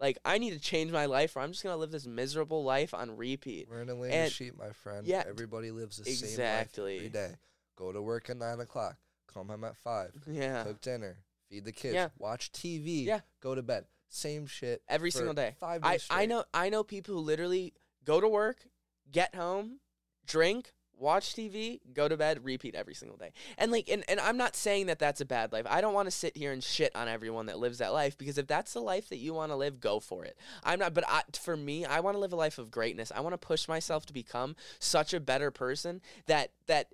[0.00, 2.94] Like I need to change my life, or I'm just gonna live this miserable life
[2.94, 3.68] on repeat.
[3.70, 5.06] We're in a lane And- sheet, my friend.
[5.06, 6.96] yeah, Everybody lives the same life exactly.
[6.96, 7.32] every day.
[7.76, 8.96] Go to work at nine o'clock.
[9.32, 10.12] Come home at five.
[10.26, 11.18] Yeah, Cook dinner.
[11.50, 11.92] Feed the kids.
[11.94, 12.08] Yeah.
[12.18, 13.04] Watch TV.
[13.04, 13.20] Yeah.
[13.42, 13.84] Go to bed.
[14.10, 15.54] Same shit every single day.
[15.58, 16.28] Five I days I straight.
[16.28, 17.72] know I know people who literally
[18.04, 18.66] go to work,
[19.10, 19.78] get home,
[20.26, 23.32] drink, watch TV, go to bed, repeat every single day.
[23.56, 25.64] And like and, and I'm not saying that that's a bad life.
[25.68, 28.36] I don't want to sit here and shit on everyone that lives that life because
[28.36, 30.36] if that's the life that you want to live, go for it.
[30.64, 33.12] I'm not but I, for me, I want to live a life of greatness.
[33.14, 36.88] I want to push myself to become such a better person that that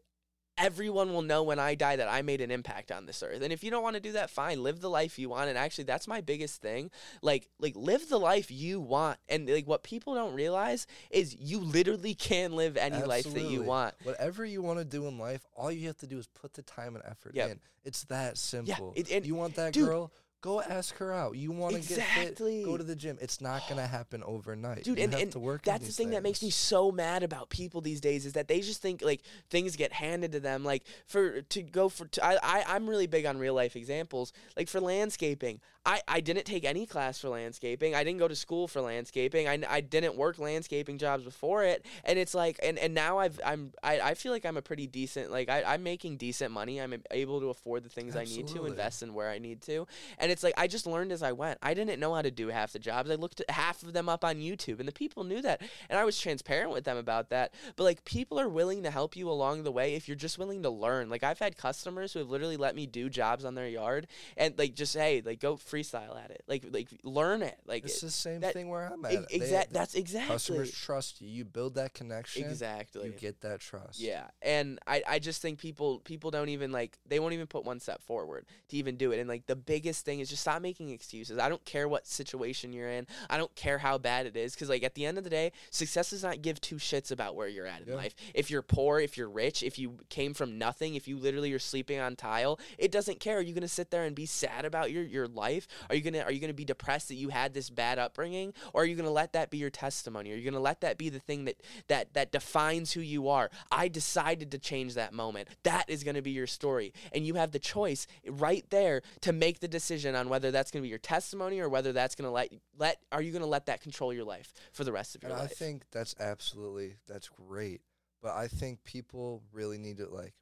[0.59, 3.43] everyone will know when I die that I made an impact on this earth.
[3.43, 4.63] And if you don't want to do that, fine.
[4.63, 5.49] Live the life you want.
[5.49, 6.91] And actually that's my biggest thing.
[7.23, 9.19] Like like live the life you want.
[9.29, 13.63] And like what people don't realize is you literally can live any life that you
[13.63, 13.95] want.
[14.03, 16.63] Whatever you want to do in life, all you have to do is put the
[16.63, 17.51] time and effort Yep.
[17.51, 17.61] in.
[17.85, 18.93] It's that simple.
[18.97, 20.13] it- and- you want that dude- girl?
[20.43, 21.37] Go ask her out.
[21.37, 22.39] You want to get fit?
[22.65, 23.19] Go to the gym.
[23.21, 24.85] It's not gonna happen overnight.
[24.85, 27.81] Dude, you and, and to that's the thing that makes me so mad about people
[27.81, 30.63] these days is that they just think like things get handed to them.
[30.63, 34.33] Like for to go for to, I, I I'm really big on real life examples.
[34.57, 37.95] Like for landscaping, I I didn't take any class for landscaping.
[37.95, 39.49] I didn't go to school for landscaping.
[39.49, 41.87] I, I didn't work landscaping jobs before it.
[42.05, 44.87] And it's like and, and now I've I'm I, I feel like I'm a pretty
[44.87, 46.81] decent like I, I'm making decent money.
[46.81, 49.87] I'm able to afford the things I need to invest in where I need to.
[50.19, 51.59] And it's like I just learned as I went.
[51.63, 53.11] I didn't know how to do half the jobs.
[53.11, 55.99] I looked at half of them up on YouTube, and the people knew that, and
[55.99, 57.53] I was transparent with them about that.
[57.77, 60.63] But like, people are willing to help you along the way if you're just willing
[60.63, 61.09] to learn.
[61.11, 64.59] Like, I've had customers who have literally let me do jobs on their yard, and
[64.59, 66.43] like, just hey, like, go freestyle at it.
[66.47, 67.59] Like, like, learn it.
[67.67, 69.13] Like, It's the same that- thing where I'm at.
[69.13, 69.73] ex- They- exact.
[69.73, 71.29] That's exactly Customers trust you.
[71.29, 72.45] You build that connection.
[72.45, 73.07] exactly.
[73.07, 74.01] You get that trust.
[74.01, 77.65] Yeah, and I, I just think people people don't even like they won't even put
[77.65, 79.19] one step forward to even do it.
[79.19, 81.39] And like the biggest thing is just stop making excuses.
[81.39, 83.07] I don't care what situation you're in.
[83.31, 85.53] I don't care how bad it is because like at the end of the day,
[85.71, 87.95] success does not give two shits about where you're at in Yeah.
[87.97, 88.15] life.
[88.35, 91.59] If you're poor, if you're rich, if you came from nothing, if you literally are
[91.59, 93.39] sleeping on tile, it doesn't care.
[93.39, 95.67] Are you gonna sit there and be sad about your your life?
[95.89, 98.83] Are you gonna are you gonna be depressed that you had this bad upbringing, or
[98.83, 100.33] are you gonna let that be your testimony?
[100.33, 101.57] Are you gonna let that be the thing that
[101.89, 103.51] that that defines who you are?
[103.71, 105.49] I decided to change that moment.
[105.63, 109.61] That is gonna be your story, and you have the choice right there to make
[109.61, 112.99] the decision on whether that's gonna be your testimony or whether that's gonna let let
[113.11, 115.47] are you gonna let that control your life for the rest of your And I
[115.47, 117.81] think that's absolutely that's great.
[118.23, 120.35] But I think people really need to like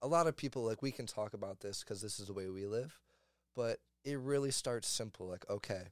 [0.00, 2.48] a lot of people like we can talk about this because this is the way
[2.48, 2.98] we live,
[3.54, 5.28] but it really starts simple.
[5.28, 5.84] Like okay,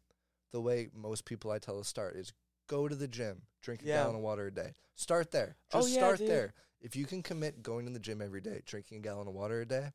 [0.52, 2.32] the way most people I tell to start is
[2.68, 3.94] go to the gym, drink a Yeah.
[3.94, 4.72] gallon of water a day.
[4.94, 5.56] Start there.
[5.72, 6.28] Oh, Just yeah, start dude.
[6.28, 6.52] there.
[6.80, 9.60] If you can commit going to the gym every day, drinking a gallon of water
[9.60, 9.90] a day,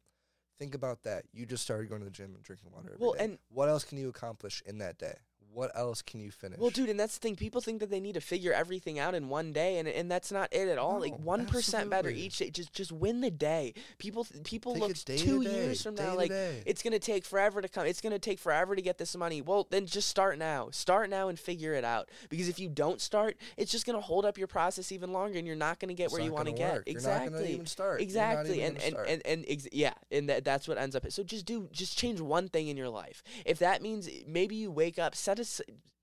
[0.57, 1.25] think about that.
[1.33, 3.03] You just started going to the gym and drinking water every day.
[3.05, 5.15] Well, and- what else can you accomplish in that day?
[5.55, 6.59] What else can you finish?
[6.59, 7.35] Well, dude, and that's the thing.
[7.37, 10.31] People think that they need to figure everything out in one day, and and that's
[10.31, 10.99] not it at all.
[10.99, 12.49] like one percent better each day.
[12.49, 13.73] Just just win the day.
[13.97, 16.61] People people Take look two years from day now like day.
[16.65, 17.85] it's gonna take forever to come.
[17.85, 19.41] It's gonna take forever to get this money.
[19.41, 20.69] Well, then just start now.
[20.71, 22.09] Start now and figure it out.
[22.29, 25.47] Because if you don't start, it's just gonna hold up your process even longer, and
[25.47, 26.73] you're not gonna get It's where you want to get.
[26.73, 26.83] work.
[26.87, 27.39] You're Exactly.
[27.39, 28.01] not even start.
[28.01, 29.07] You're not Exactly, and and, start.
[29.09, 31.09] and and ex- yeah, and that, that's what ends up.
[31.11, 33.23] So just do, just change one thing in your life.
[33.45, 35.44] If that means eh, maybe you wake up, set a,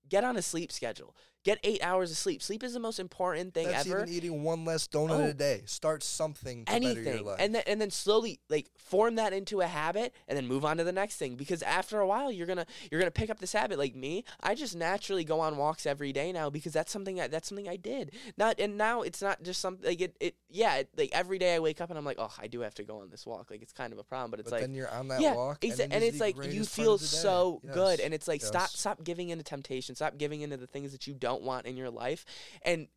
[0.08, 2.42] get on a sleep schedule, get eight hours of sleep.
[2.42, 4.02] Sleep is the most important thing That's ever.
[4.02, 5.24] even eating one less donut Oh.
[5.30, 5.62] a day.
[5.66, 7.36] Start something to better your anything life.
[7.40, 10.76] and then and then slowly like form that into a habit and then move on
[10.76, 13.52] to the next thing because after a while you're gonna you're gonna pick up this
[13.52, 17.18] habit like me i just naturally go on walks every day now because that's something
[17.20, 20.34] I, that's something i did not and now it's not just something like it, it
[20.50, 22.74] yeah it, like every day i wake up and i'm like oh i do have
[22.74, 24.62] to go on this walk like it's kind of a problem but it's but like
[24.62, 27.06] then you're on that yeah, walk, exa- and, and, it's like you feel of the
[27.06, 27.16] day.
[27.16, 30.92] so good, and it's like stop, stop giving into temptation, stop giving into the things
[30.92, 32.26] that you don't want in your life,
[32.60, 32.88] and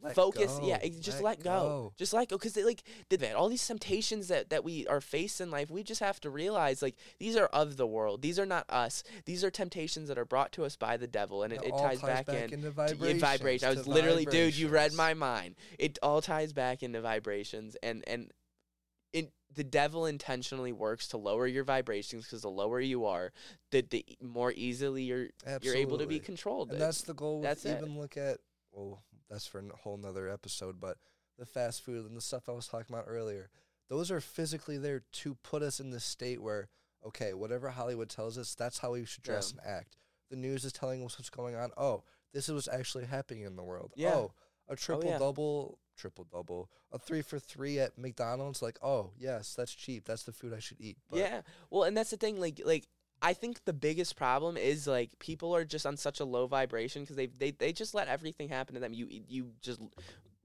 [0.00, 0.58] Let focus.
[0.62, 1.50] Yeah, go, ex- just let let, go.
[1.50, 1.92] go.
[1.98, 5.50] just let go, because like the- all these temptations that that we are faced in
[5.50, 8.22] life, we just have to realize like these are of the world.
[8.22, 9.02] These are not us.
[9.26, 11.72] These are temptations that are brought to us by the devil, and it, It it
[11.72, 12.52] all ties, back, in.
[12.54, 13.10] into to- vibrations.
[13.10, 13.68] in vibration.
[13.68, 15.56] I was literally, dude, you read my mind.
[15.78, 18.30] It all ties back into vibrations, and and
[19.12, 23.32] it, the devil intentionally works to lower your vibrations because the lower you are,
[23.70, 25.28] the the more easily you're
[25.62, 26.72] you're able to be controlled.
[26.72, 27.42] And that's the goal.
[27.42, 27.78] That's it.
[27.78, 28.38] even look at
[28.72, 30.80] well, that's for a whole nother episode.
[30.80, 30.98] But
[31.38, 33.48] the fast food and the stuff I was talking about earlier,
[33.88, 36.68] those are physically there to put us in this state where
[37.06, 39.96] okay, whatever Hollywood tells us, that's how we should dress and act.
[40.30, 41.70] The news is telling us what's going on.
[41.76, 43.92] Oh, this is what's actually happening in the world.
[43.94, 44.14] Yeah.
[44.14, 44.32] Oh,
[44.68, 45.18] a oh, triple yeah.
[45.18, 48.62] double, triple double, a three for three at McDonald's.
[48.62, 50.04] Like, oh yes, that's cheap.
[50.04, 50.98] That's the food I should eat.
[51.10, 51.40] But yeah.
[51.70, 52.40] Well, and that's the thing.
[52.40, 52.86] Like like
[53.22, 57.02] I think the biggest problem is like people are just on such a low vibration
[57.02, 58.92] because they, they they just let everything happen to them.
[58.92, 59.80] You you just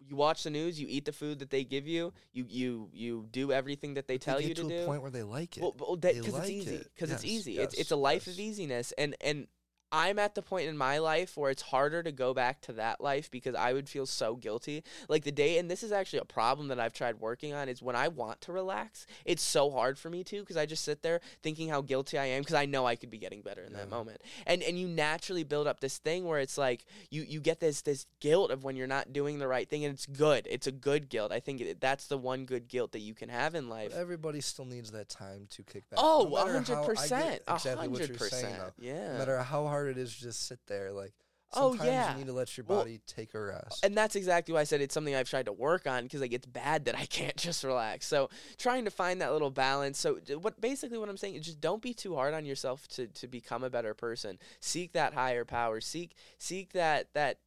[0.10, 3.28] you watch the news, you eat the food that they give you, you you you
[3.32, 4.84] do everything that they tell you to, to do.
[4.84, 5.62] a point where they like it.
[5.62, 6.84] Well, well because like it's easy.
[6.96, 7.58] Because it's Yes, easy.
[7.60, 9.48] it's it's a life of easiness, and and
[9.92, 13.02] I'm at the point in my life where it's harder to go back to that
[13.02, 14.84] life because I would feel so guilty.
[15.08, 17.82] Like the day, and this is actually a problem that I've tried working on is
[17.82, 21.02] when I want to relax, it's so hard for me to because I just sit
[21.02, 23.74] there thinking how guilty I am because I know I could be getting better in
[23.74, 24.22] that moment.
[24.46, 27.82] And and you naturally build up this thing where it's like you you get this
[27.82, 30.48] this guilt of when you're not doing the right thing, and it's good.
[30.50, 31.32] It's a good guilt.
[31.32, 33.92] I think it, that's the one good guilt that you can have in life.
[33.92, 36.00] But everybody still needs that time to kick back.
[36.02, 38.74] Oh, No a hundred how- I get percent, hundred you're saying, percent.
[38.78, 39.14] Yeah.
[39.14, 40.92] No matter how hard it is, to just sit there.
[40.92, 41.14] Like
[41.52, 42.12] Oh, sometimes yeah.
[42.12, 43.84] you need to let your Well, body take a rest.
[43.84, 46.32] and that's exactly why I said it's something I've tried to work on because like
[46.32, 48.06] it's bad that I can't just relax.
[48.06, 49.98] So trying to find that little balance.
[50.00, 53.08] So what basically what I'm saying is just don't be too hard on yourself to
[53.08, 54.38] to become a better person.
[54.60, 55.82] Seek that higher power.
[55.82, 57.40] Seek seek that that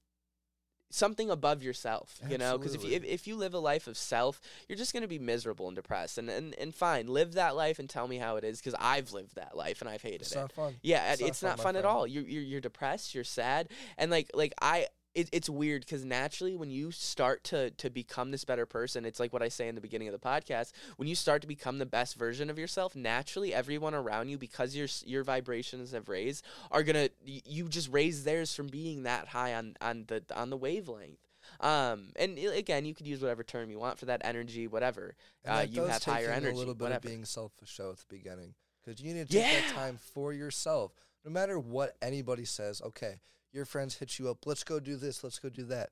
[0.95, 3.97] something above yourself you know because if you if, if you live a life of
[3.97, 7.57] self you're just going to be miserable and depressed and, and and fine live that
[7.57, 10.21] life and tell me how it is because i've lived that life and i've hated
[10.23, 10.75] it's it not fun.
[10.83, 12.07] yeah, It's it's, not not, fun, fun, at all.
[12.07, 13.15] You're you're, you're depressed.
[13.15, 14.87] You're sad, and like like I.
[15.15, 19.21] It, it's weird because naturally, when you start to to become this better person, it's
[19.21, 20.73] like what I say in the beginning of the podcast.
[20.97, 24.75] When you start to become the best version of yourself, naturally, everyone around you, because
[24.75, 29.55] your your vibrations have raised, are gonna you just raise theirs from being that high
[29.55, 31.19] on on the on the wavelength.
[31.61, 35.15] Um, and again, you could use whatever term you want for that energy, whatever.
[35.45, 36.97] And Uh, you have higher energy, A little bit whatever.
[36.99, 40.33] of being selfish though at the beginning, because you need to take that time for
[40.33, 40.93] yourself.
[41.25, 43.21] No matter what anybody says, okay,
[43.53, 44.47] your friends hit you up.
[44.47, 45.23] Let's go do this.
[45.23, 45.91] Let's go do that.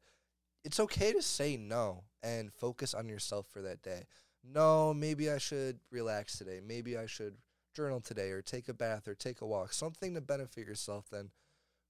[0.64, 4.04] It's okay to say no and focus on yourself for that day.
[4.44, 6.60] No, maybe I should relax today.
[6.66, 7.36] Maybe I should
[7.74, 9.72] journal today, or take a bath, or take a walk.
[9.72, 11.06] Something to benefit yourself.
[11.10, 11.30] Then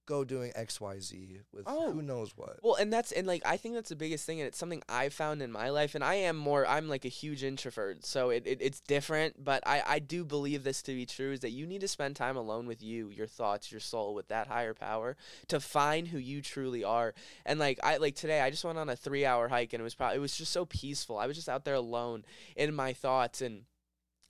[0.05, 1.91] go doing X, Y, Z with Oh.
[1.91, 2.59] who knows what.
[2.61, 5.09] Well, and that's and like I think that's the biggest thing, and it's something I
[5.09, 5.95] found in my life.
[5.95, 9.43] And I am more, I'm like a huge introvert, so it, it it's different.
[9.43, 12.15] But I I do believe this to be true is that you need to spend
[12.15, 15.15] time alone with you, your thoughts, your soul, with that higher power
[15.47, 17.13] to find who you truly are.
[17.45, 19.83] And like I like today, I just went on a three hour hike, and it
[19.83, 21.17] was probably it was just so peaceful.
[21.17, 23.63] I was just out there alone in my thoughts, and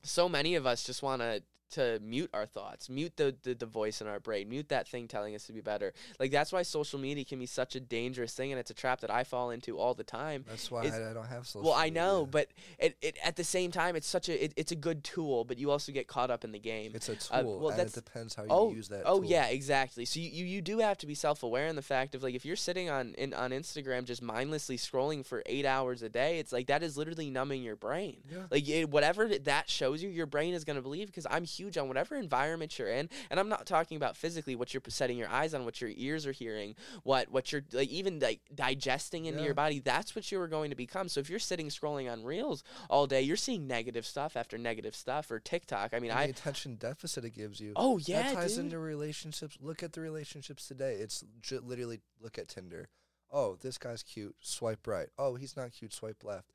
[0.04, 3.66] so many of us just want to to mute our thoughts, mute the, the the
[3.66, 5.94] voice in our brain, mute that thing telling us to be better.
[6.20, 9.02] Like that's why social media can be such a dangerous thing, and it's a trap
[9.02, 10.46] that I fall into all the time.
[10.48, 11.70] That's why is- I, I don't have social.
[11.70, 12.32] Well, I know, media.
[12.32, 12.48] but
[12.80, 15.58] it, it at the same time, it's such a it, it's a good tool, but
[15.58, 16.92] you also get caught up in the game.
[16.94, 19.04] it's a uh, tool, well, and that's- it depends how you oh, use that.
[19.06, 19.30] oh tool.
[19.30, 20.06] yeah, exactly.
[20.06, 22.36] So you, you, you do have to be self aware in the fact of like
[22.36, 26.40] if you're sitting on in, on Instagram just mindlessly scrolling for eight hours a day,
[26.40, 28.18] it's like that is literally numbing your brain.
[28.32, 28.40] Yeah.
[28.50, 31.78] Like it, whatever that shows you, your brain is going to believe because I'm huge
[31.78, 35.30] on whatever environment you're in, and I'm not talking about physically what you're setting your
[35.30, 39.39] eyes on, what your ears are hearing, what what you're like even like digesting into
[39.39, 39.45] Yeah.
[39.45, 39.80] your body.
[39.80, 41.08] That's what you are going to become.
[41.10, 44.95] So if you're sitting scrolling on reels all day, you're seeing negative stuff after negative
[44.95, 45.93] stuff or TikTok.
[45.93, 47.74] I mean, I attention deficit it gives you.
[47.76, 48.65] oh yeah, that ties dude.
[48.65, 49.58] into relationships.
[49.62, 50.95] Look at the relationships today.
[50.95, 52.89] It's j- literally look at Tinder.
[53.32, 54.36] Oh, this guy's cute.
[54.41, 55.08] Swipe right.
[55.17, 55.93] Oh, he's not cute.
[55.93, 56.52] Swipe left.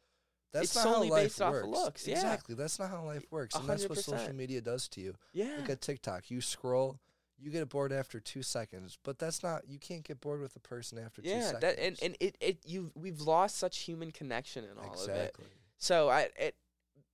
[0.53, 1.65] That's It's not solely how life based off works.
[1.67, 2.15] of looks, yeah.
[2.15, 2.55] Exactly.
[2.55, 5.15] That's not how life works, and that's what social media does to you.
[5.33, 5.57] yeah.
[5.59, 6.31] Look at TikTok.
[6.31, 6.99] You scroll.
[7.39, 9.69] You get bored after two seconds, but that's not.
[9.69, 11.61] You can't get bored with a person after two seconds.
[11.61, 15.13] that and, and it, it you we've lost such human connection in all of it.
[15.13, 15.45] exactly.
[15.77, 16.55] So I it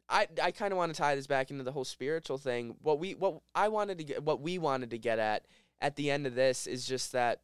[0.09, 2.77] I I kind of want to tie this back into the whole spiritual thing.
[2.83, 5.47] What we what I wanted to get what we wanted to get at
[5.81, 7.40] at the end of this is just that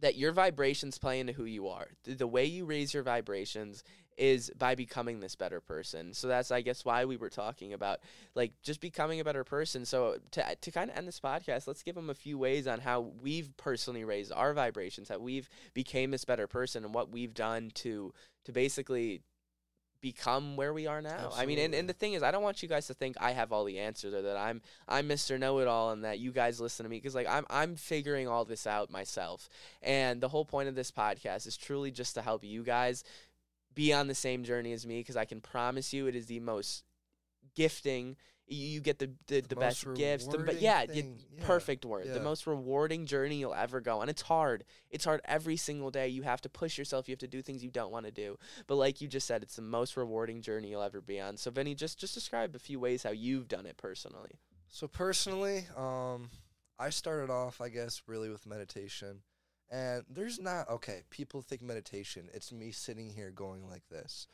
[0.00, 1.86] that your vibrations play into who you are.
[2.02, 3.84] The, the way you raise your vibrations
[4.16, 6.12] is by becoming this better person.
[6.14, 8.00] So that's I guess why we were talking about
[8.34, 9.84] like just becoming a better person.
[9.84, 12.80] So to to kind of end this podcast, let's give them a few ways on
[12.80, 17.34] how we've personally raised our vibrations, how we've became this better person and what we've
[17.34, 18.12] done to
[18.44, 19.22] to basically
[20.02, 21.30] become where we are now.
[21.34, 23.30] I mean, and, and the thing is, I don't want you guys to think I
[23.30, 25.38] have all the answers or that I'm I'm Mr.
[25.38, 28.28] Know It All and that you guys listen to me because like I'm I'm figuring
[28.28, 29.48] all this out myself.
[29.80, 33.04] And the whole point of this podcast is truly just to help you guys
[33.74, 36.40] be on the same journey as me because I can promise you it is the
[36.40, 36.84] most
[37.54, 38.16] gifting.
[38.46, 40.26] You, you get the the, the, The best gifts.
[40.26, 42.06] The, but yeah, you- yeah, perfect word.
[42.12, 44.08] The most rewarding journey you'll ever go on.
[44.08, 44.64] It's hard.
[44.90, 46.08] It's hard every single day.
[46.08, 47.08] You have to push yourself.
[47.08, 48.36] You have to do things you don't want to do.
[48.66, 51.36] But like you just said, it's the most rewarding journey you'll ever be on.
[51.36, 54.38] So Vinny, just just describe a few ways how you've done it personally.
[54.68, 56.30] So personally, um,
[56.78, 59.20] I started off, I guess, really with meditation,
[59.72, 61.02] and there's not okay.
[61.10, 62.28] People think meditation.
[62.32, 64.28] It's me sitting here going like this.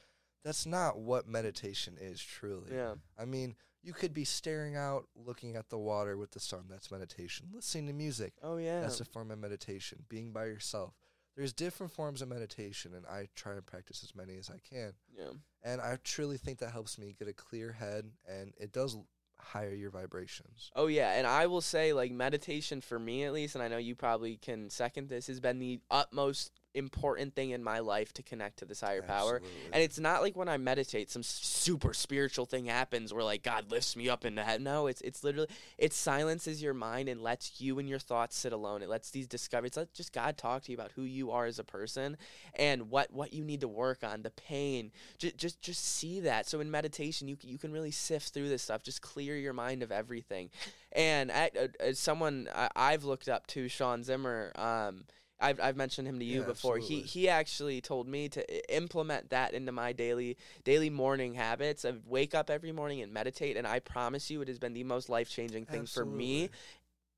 [0.45, 2.73] that's not what meditation is truly.
[2.75, 2.95] Yeah.
[3.19, 6.65] I mean, you could be staring out, looking at the water with the sun.
[6.69, 7.47] That's meditation.
[7.55, 8.33] Listening to music.
[8.43, 8.81] Oh yeah.
[8.81, 10.05] That's a form of meditation.
[10.09, 10.95] Being by yourself.
[11.37, 14.95] There's different forms of meditation, and I try and practice as many as I can.
[15.17, 15.31] yeah.
[15.63, 18.97] And I truly think that helps me get a clear head, and it does
[19.41, 20.71] higher your vibrations.
[20.75, 23.79] Oh yeah, and I will say like meditation for me at least, and I know
[23.79, 28.23] you probably can second this, has been the utmost important thing in my life to
[28.23, 29.37] connect to this higher power.
[29.37, 29.71] Absolutely.
[29.73, 33.71] And it's not like when I meditate, some super spiritual thing happens where like God
[33.71, 34.65] lifts me up into heaven.
[34.65, 38.53] No, it's it's literally it silences your mind and lets you and your thoughts sit
[38.53, 38.83] alone.
[38.83, 41.59] It lets these discoveries, let just God talk to you about who you are as
[41.59, 42.17] a person
[42.55, 44.91] and what what you need to work on, the pain.
[45.19, 46.49] Just just just see that.
[46.49, 48.83] So in meditation, you you can really sift through this stuff.
[48.83, 50.51] Just clear your mind of everything.
[50.93, 54.53] And at, uh, as someone I, I've looked up to, Sean Zimmer.
[54.57, 55.05] Um,
[55.41, 56.79] I've, I've mentioned him to you Yeah, before.
[56.79, 57.09] He absolutely.
[57.09, 62.35] he actually told me to implement that into my daily daily morning habits of wake
[62.35, 63.57] up every morning and meditate.
[63.57, 66.51] And I promise you, it has been the most life changing thing for me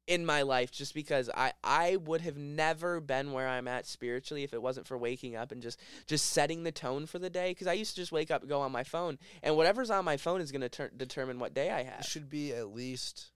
[0.06, 0.70] in my life.
[0.70, 4.86] Just because I I would have never been where I'm at spiritually if it wasn't
[4.86, 7.52] for waking up and just just setting the tone for the day.
[7.52, 10.18] Because I used to just wake up, go on my phone, and whatever's on my
[10.18, 12.00] phone is going to ter- determine what day I have.
[12.00, 13.30] It should be at least.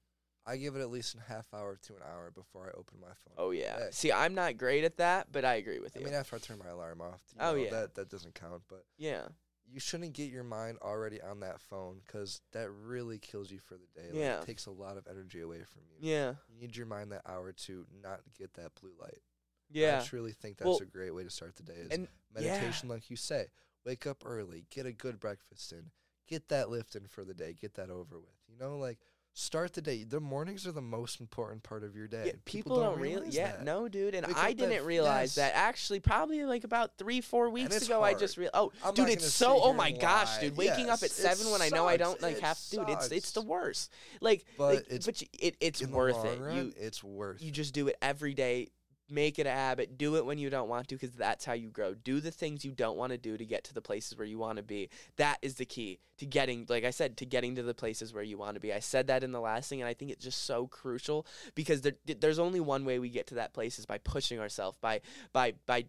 [0.47, 3.09] I give it at least a half hour to an hour before I open my
[3.09, 3.35] phone.
[3.39, 3.79] Oh yeah.
[3.79, 3.89] Hey.
[3.93, 6.07] See, I'm not great at that, but I agree with I you.
[6.07, 7.71] I mean, after I turn my alarm off, you Oh, know, yeah.
[7.71, 8.63] that that doesn't count.
[8.69, 9.23] But yeah.
[9.67, 13.75] you shouldn't get your mind already on that phone because that really kills you for
[13.75, 14.09] the day.
[14.09, 14.41] Like, Yeah.
[14.41, 16.11] it takes a lot of energy away from you.
[16.11, 16.35] Yeah.
[16.49, 19.23] You need your mind that hour to not get that blue light.
[19.71, 20.01] Yeah.
[20.03, 21.73] I truly think that's Well, a great way to start the day.
[21.75, 22.07] Is and
[22.39, 22.43] yeah.
[22.53, 23.47] meditation, like you say.
[23.87, 25.91] Wake up early, get a good breakfast in,
[26.27, 28.35] get that lift in for the day, get that over with.
[28.49, 28.99] You know, like
[29.37, 30.05] start the day.
[30.05, 32.23] The mornings are the most important part of your day.
[32.27, 33.15] Yeah, people, don't, really.
[33.17, 33.65] realize Yeah, that.
[33.65, 35.53] no, dude, and Wake I didn't realize yes.
[35.53, 38.03] that actually probably like about three, four weeks ago.
[38.03, 38.55] I just realized.
[38.55, 39.61] Oh, I'm dude, it's so.
[39.61, 42.43] Oh my gosh, dude, waking up at seven when I know I don't like It
[42.43, 42.59] have.
[42.71, 43.91] Dude, it's it's the worst.
[44.21, 46.41] Like, But like, it's- but you- it it's worth it.
[46.41, 47.43] run, You it's worth.
[47.43, 48.69] you just do it every day.
[49.11, 49.99] Make it a habit.
[49.99, 51.95] Do it when you don't want to, because that's how you grow.
[51.95, 54.39] Do the things you don't want to do to get to the places where you
[54.39, 54.89] want to be.
[55.17, 58.23] That is the key to getting, like I said, to getting to the places where
[58.23, 58.73] you want to be.
[58.73, 61.83] I said that in the last thing, and I think it's just so crucial because
[61.83, 65.03] there, there's only one way we get to that place is by pushing ourselves, by
[65.35, 65.85] by by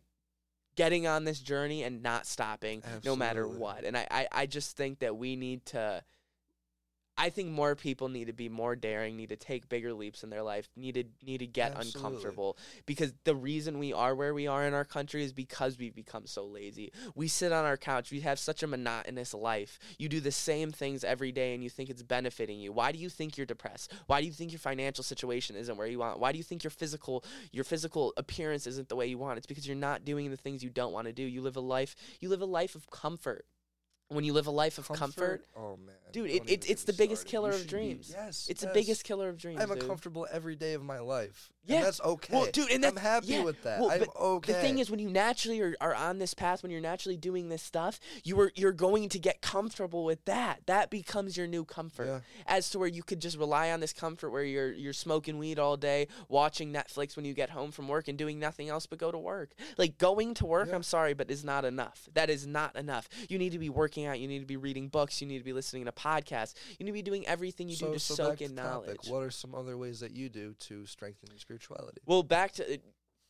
[0.76, 3.86] getting on this journey and not stopping, no matter what.
[3.86, 6.03] And I, I I just think that we need to.
[7.18, 10.30] I think more people need to be more daring, need to take bigger leaps in
[10.30, 11.99] their life, need to need to get Absolutely.
[11.99, 15.95] uncomfortable because the reason we are where we are in our country is because we've
[15.95, 16.91] become so lazy.
[17.16, 19.80] We sit on our couch, we have such a monotonous life.
[19.97, 22.74] You do the same things every day and you think it's benefiting you.
[22.74, 23.93] Why do you think you're depressed?
[24.07, 26.20] Why do you think your financial situation isn't where you want?
[26.20, 29.38] Why do you think your physical your physical appearance isn't the way you want?
[29.38, 31.24] It's because you're not doing the things you don't want to do.
[31.24, 33.45] You live a life you live a life of comfort.
[34.09, 36.93] When you live a life of comfort, Oh man, Dude, don't it- it- it's the
[36.93, 37.31] biggest started.
[37.31, 38.09] killer You of should be- dreams.
[38.11, 39.59] yes, it's the biggest killer of dreams.
[39.61, 39.87] I'm a dude.
[39.87, 41.51] comfortable every day of my life.
[41.66, 41.78] Yeah.
[41.78, 42.34] and that's okay.
[42.34, 43.80] Well, dude, and I'm happy yeah, with that.
[43.80, 44.53] well, I'm okay.
[44.53, 47.49] The thing is, when you naturally are, are on this path, when you're naturally doing
[47.49, 50.61] this stuff, you are you're going to get comfortable with that.
[50.66, 52.07] That becomes your new comfort.
[52.07, 52.20] Yeah.
[52.45, 55.59] As to where you could just rely on this comfort, where you're you're smoking weed
[55.59, 58.99] all day, watching Netflix when you get home from work, and doing nothing else but
[58.99, 59.51] go to work.
[59.78, 60.76] Like going to work, Yeah.
[60.76, 62.07] I'm sorry, but is not enough.
[62.13, 63.09] That is not enough.
[63.30, 64.20] You need to be working out.
[64.20, 65.22] You need to be reading books.
[65.22, 66.53] You need to be listening to podcasts.
[66.78, 68.88] You need to be doing everything you so, do to so soak in the topic.
[68.88, 69.07] knowledge.
[69.09, 72.01] What are some other ways that you do to strengthen your spirituality?
[72.05, 72.77] Well, back to uh,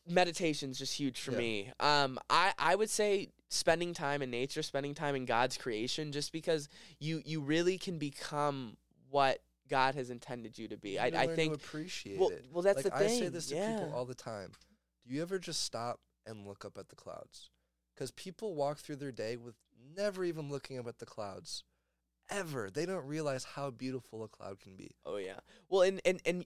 [0.08, 1.38] meditation's just huge for Yeah.
[1.38, 1.72] me.
[1.80, 6.32] Um, I I would say spending time in nature, spending time in God's creation, just
[6.32, 6.68] because
[6.98, 8.76] you you really can become
[9.10, 10.90] what God has intended you to be.
[10.92, 11.52] You I I think.
[11.54, 12.46] to appreciate Well, it.
[12.52, 13.16] well, that's like the thing.
[13.16, 13.72] I say this to yeah.
[13.76, 14.52] people all the time.
[15.06, 17.50] Do you ever just stop and look up at the clouds?
[17.94, 19.54] Because people walk through their day with
[19.96, 21.62] never even looking up at the clouds,
[22.28, 22.70] ever.
[22.70, 24.90] They don't realize how beautiful a cloud can be.
[25.04, 25.40] Oh yeah.
[25.68, 26.44] Well, and and and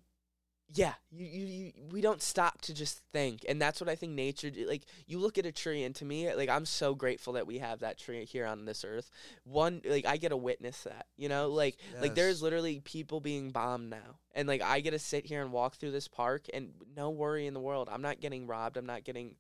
[0.73, 4.13] yeah, you, you you we don't stop to just think, and that's what I think
[4.13, 4.51] nature.
[4.67, 7.59] Like you look at a tree, and to me, like I'm so grateful that we
[7.59, 9.11] have that tree here on this earth.
[9.45, 11.07] One, like I get to witness that.
[11.17, 14.99] You know, like like there's literally people being bombed now, and like I get to
[14.99, 17.89] sit here and walk through this park, and no worry in the world.
[17.91, 18.77] I'm not getting robbed.
[18.77, 19.37] I'm not getting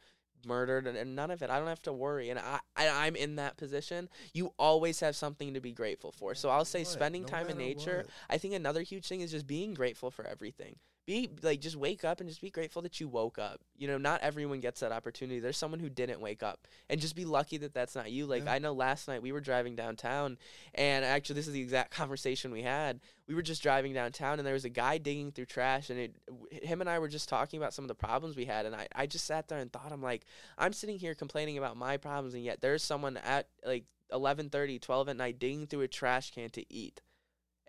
[0.46, 3.14] murdered and, and none of it i don't have to worry and I, I i'm
[3.14, 6.88] in that position you always have something to be grateful for so i'll say What?
[6.88, 8.06] spending No time in nature what.
[8.30, 10.76] I think another huge thing is just being grateful for everything.
[11.06, 13.60] Be like just wake up and just be grateful that you woke up.
[13.76, 15.40] You know, not everyone gets that opportunity.
[15.40, 18.26] There's someone who didn't wake up and just be lucky that that's not you.
[18.26, 18.52] Like Yeah.
[18.52, 20.38] I know last night we were driving downtown
[20.74, 23.00] and actually this is the exact conversation we had.
[23.26, 26.14] We were just driving downtown and there was a guy digging through trash and it
[26.62, 28.86] him and I were just talking about some of the problems we had and I
[28.94, 30.26] I just sat there and thought I'm like
[30.58, 35.08] I'm sitting here complaining about my problems and yet there's someone at like 11:30, 12
[35.08, 37.00] at night digging through a trash can to eat.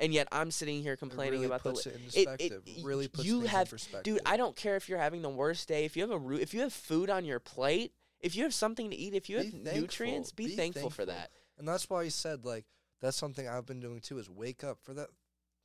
[0.01, 2.83] And yet I'm sitting here complaining it really about puts the it in it- it-
[2.83, 4.15] really puts you have- in perspective.
[4.15, 5.85] Dude, I don't care if you're having the worst day.
[5.85, 8.53] If you have a roo- if you have food on your plate, if you have
[8.53, 9.79] something to eat, if you Be have thankful.
[9.81, 11.31] nutrients, be, Be thankful, for that.
[11.57, 12.65] And that's why he said like
[12.99, 15.09] that's something I've been doing too is wake up for that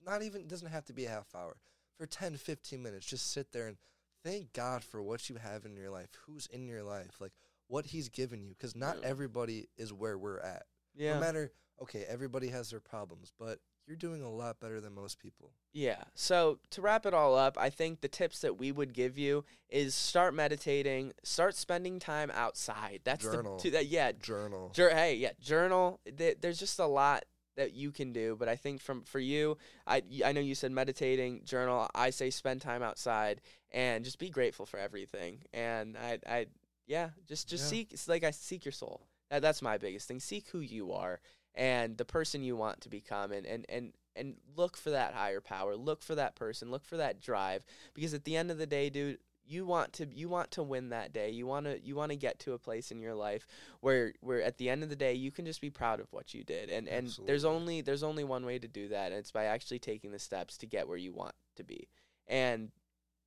[0.04, 1.56] not even it doesn't have to be a half hour.
[1.96, 3.78] For 10 15 minutes just sit there and
[4.22, 6.10] thank God for what you have in your life.
[6.26, 7.20] Who's in your life?
[7.20, 7.32] Like
[7.68, 9.06] what he's given you cuz not Yeah.
[9.08, 10.66] everybody is where we're at.
[10.94, 11.14] Yeah.
[11.14, 15.18] No matter okay, everybody has their problems, but you're doing a lot better than most
[15.18, 15.52] people.
[15.72, 16.02] Yeah.
[16.14, 19.44] So to wrap it all up, I think the tips that we would give you
[19.68, 23.00] is start meditating, start spending time outside.
[23.04, 23.56] That's Journal.
[23.56, 24.12] the to, that, yeah.
[24.12, 24.70] Journal.
[24.74, 26.00] Jur- hey, yeah, journal.
[26.16, 27.24] Th- There's just a lot
[27.56, 29.56] that you can do, but I think from for you,
[29.86, 31.88] I I know you said meditating, journal.
[31.94, 33.40] I say spend time outside
[33.72, 35.38] and just be grateful for everything.
[35.54, 36.46] And I I
[36.86, 37.68] yeah, just just Yeah.
[37.70, 39.06] seek it's like I seek your soul.
[39.30, 40.20] That that's my biggest thing.
[40.20, 41.20] Seek who you are
[41.56, 45.40] and the person you want to become and and and and look for that higher
[45.40, 45.76] power.
[45.76, 46.70] Look for that person.
[46.70, 50.06] Look for that drive because at the end of the day, dude, you want to
[50.12, 51.30] you want to win that day.
[51.30, 53.46] You want to you want to get to a place in your life
[53.80, 56.34] where where at the end of the day you can just be proud of what
[56.34, 56.70] you did.
[56.70, 59.78] And and there's only there's only one way to do that, and it's by actually
[59.78, 61.88] taking the steps to get where you want to be.
[62.26, 62.70] And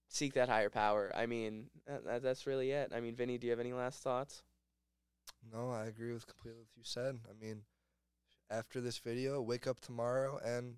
[0.10, 1.12] seek that higher power.
[1.16, 2.92] I mean, that, that's really it.
[2.94, 4.42] I mean, Vinny, do you have any last thoughts?
[5.54, 7.20] No, I agree with completely what you said.
[7.30, 7.62] I mean,
[8.50, 10.76] after this video, wake up tomorrow and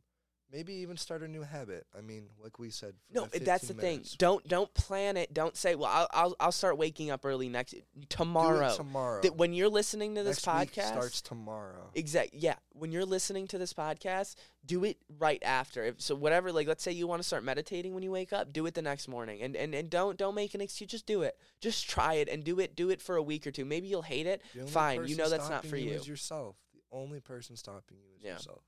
[0.51, 1.86] maybe even start a new habit.
[1.97, 4.05] I mean, like we said, No, that that's the 15 thing.
[4.17, 5.34] Don't don't plan it.
[5.34, 7.76] Don't say, "Well, I'll I'll, I'll start waking up early next
[8.09, 9.22] tomorrow." tomorrow.
[9.22, 11.89] That when you're listening to this Next podcast, starts tomorrow.
[11.95, 12.39] Exactly.
[12.39, 12.55] Yeah.
[12.74, 15.84] When you're listening to this podcast, do it right after.
[15.84, 16.51] If, so whatever.
[16.51, 18.82] Like, let's say you want to start meditating when you wake up, do it the
[18.82, 20.89] next morning, and and and don't don't make an excuse.
[20.89, 21.38] Just do it.
[21.61, 22.76] Just try it and do it.
[22.76, 23.65] Do it for a week or two.
[23.65, 24.41] Maybe you'll hate it.
[24.67, 25.07] Fine.
[25.07, 25.99] You know that's not for you.
[26.01, 26.55] Yourself.
[26.91, 28.33] Only person stopping you is Yeah.
[28.33, 28.63] yourself.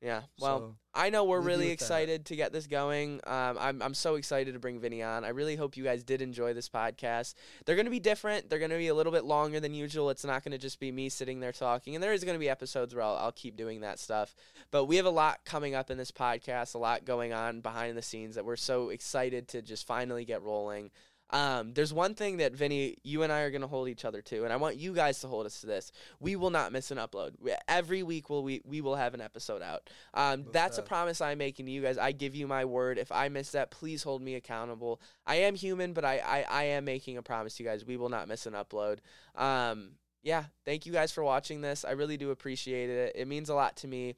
[0.00, 0.22] Yeah.
[0.40, 1.84] Well, So, I know we're really with that.
[1.84, 3.20] excited to get this going.
[3.24, 5.24] Um, I'm I'm so excited to bring Vinny on.
[5.24, 7.34] I really hope you guys did enjoy this podcast.
[7.64, 8.50] They're going to be different.
[8.50, 10.10] They're going to be a little bit longer than usual.
[10.10, 11.94] It's not going to just be me sitting there talking.
[11.94, 14.34] And there is going to be episodes where I'll, I'll keep doing that stuff.
[14.72, 17.96] But we have a lot coming up in this podcast, a lot going on behind
[17.96, 20.90] the scenes that we're so excited to just finally get rolling.
[21.32, 24.20] Um, there's one thing that Vinny, you and I are going to hold each other
[24.22, 25.90] to, and I want you guys to hold us to this.
[26.20, 27.32] We will not miss an upload.
[27.40, 29.88] We, every week, will we we will have an episode out.
[30.12, 31.96] Um, that's a promise I'm making to you guys.
[31.96, 32.98] I give you my word.
[32.98, 35.00] If I miss that, please hold me accountable.
[35.26, 37.86] I am human, but I, I, I am making a promise to you guys.
[37.86, 38.98] We will not miss an upload.
[39.34, 41.84] Um, yeah, thank you guys for watching this.
[41.84, 43.12] I really do appreciate it.
[43.14, 44.14] It means a lot to me.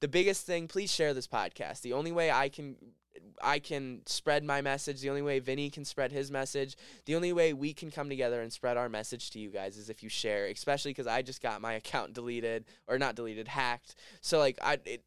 [0.00, 1.80] The biggest thing, please share this podcast.
[1.80, 2.76] The only way I can
[3.42, 7.32] I can spread my message, the only way Vinny can spread his message, the only
[7.32, 10.08] way we can come together and spread our message to you guys is if you
[10.08, 13.94] share, especially cuz I just got my account deleted or not deleted, hacked.
[14.20, 15.04] So like I it,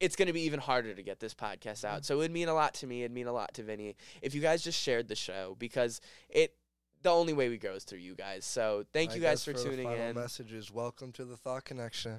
[0.00, 1.96] it's going to be even harder to get this podcast out.
[1.96, 2.04] Mm-hmm.
[2.04, 3.02] So it would mean a lot to me.
[3.02, 6.54] It'd mean a lot to Vinny if you guys just shared the show because it
[7.02, 8.44] the only way we grow is through you guys.
[8.44, 10.16] So thank I you guys for the tuning final in.
[10.16, 12.18] Message is welcome to the Thought Connection.